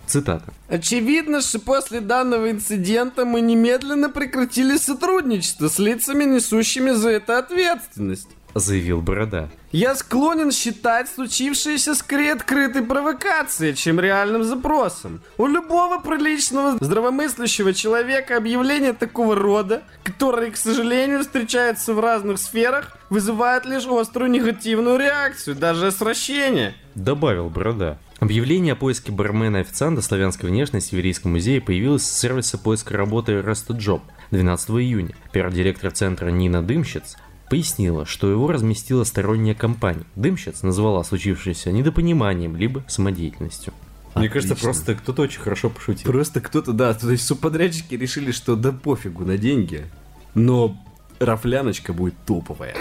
[0.10, 0.52] Цитата.
[0.68, 8.30] Очевидно, что после данного инцидента мы немедленно прекратили сотрудничество с лицами, несущими за это ответственность.
[8.56, 9.50] Заявил Борода.
[9.72, 15.22] Я склонен считать случившееся скорее открытой провокацией, чем реальным запросом.
[15.38, 22.98] У любого приличного, здравомыслящего человека объявление такого рода, которые, к сожалению, встречаются в разных сферах,
[23.12, 26.74] вызывает лишь острую негативную реакцию, даже сращение.
[26.96, 28.00] Добавил Борода.
[28.20, 32.98] Объявление о поиске бармена и официанта славянской внешности в Еврейском музее появилось с сервиса поиска
[32.98, 34.02] работы RestoJob
[34.32, 35.16] 12 июня.
[35.32, 37.16] Пиар-директор центра Нина Дымщиц
[37.50, 40.04] пояснила, что его разместила сторонняя компания.
[40.16, 43.74] Дымщиц назвала случившееся недопониманием либо самодеятельностью.
[44.16, 46.12] Мне кажется, просто кто-то очень хорошо пошутил.
[46.12, 49.86] Просто кто-то, да, то есть субподрядчики решили, что да пофигу на деньги,
[50.34, 50.78] но
[51.20, 52.76] рафляночка будет топовая.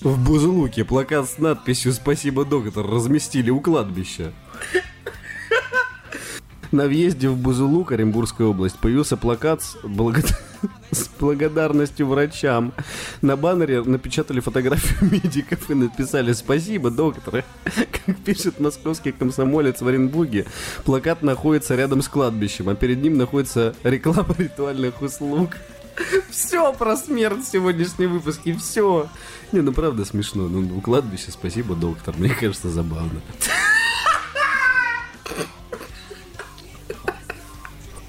[0.00, 4.32] В Бузулуке плакат с надписью «Спасибо, доктор» разместили у кладбища.
[6.70, 10.22] На въезде в Бузулук, Оренбургская область, появился плакат с, благо-
[10.92, 12.74] с благодарностью врачам.
[13.22, 17.44] На баннере напечатали фотографию медиков и написали «Спасибо, доктор».
[17.64, 20.46] Как пишет московский комсомолец в Оренбурге,
[20.84, 25.56] плакат находится рядом с кладбищем, а перед ним находится реклама ритуальных услуг.
[26.30, 29.08] Все про смерть в сегодняшнем выпуске, все.
[29.52, 30.48] Не, ну правда смешно.
[30.48, 32.14] Ну, у кладбища спасибо, доктор.
[32.18, 33.20] Мне кажется, забавно.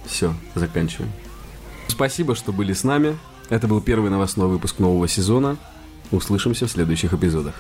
[0.06, 1.12] Все, заканчиваем.
[1.88, 3.18] Спасибо, что были с нами.
[3.50, 5.58] Это был первый новостной выпуск нового сезона.
[6.12, 7.56] Услышимся в следующих эпизодах.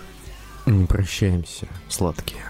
[0.65, 2.43] Не прощаемся, сладкие.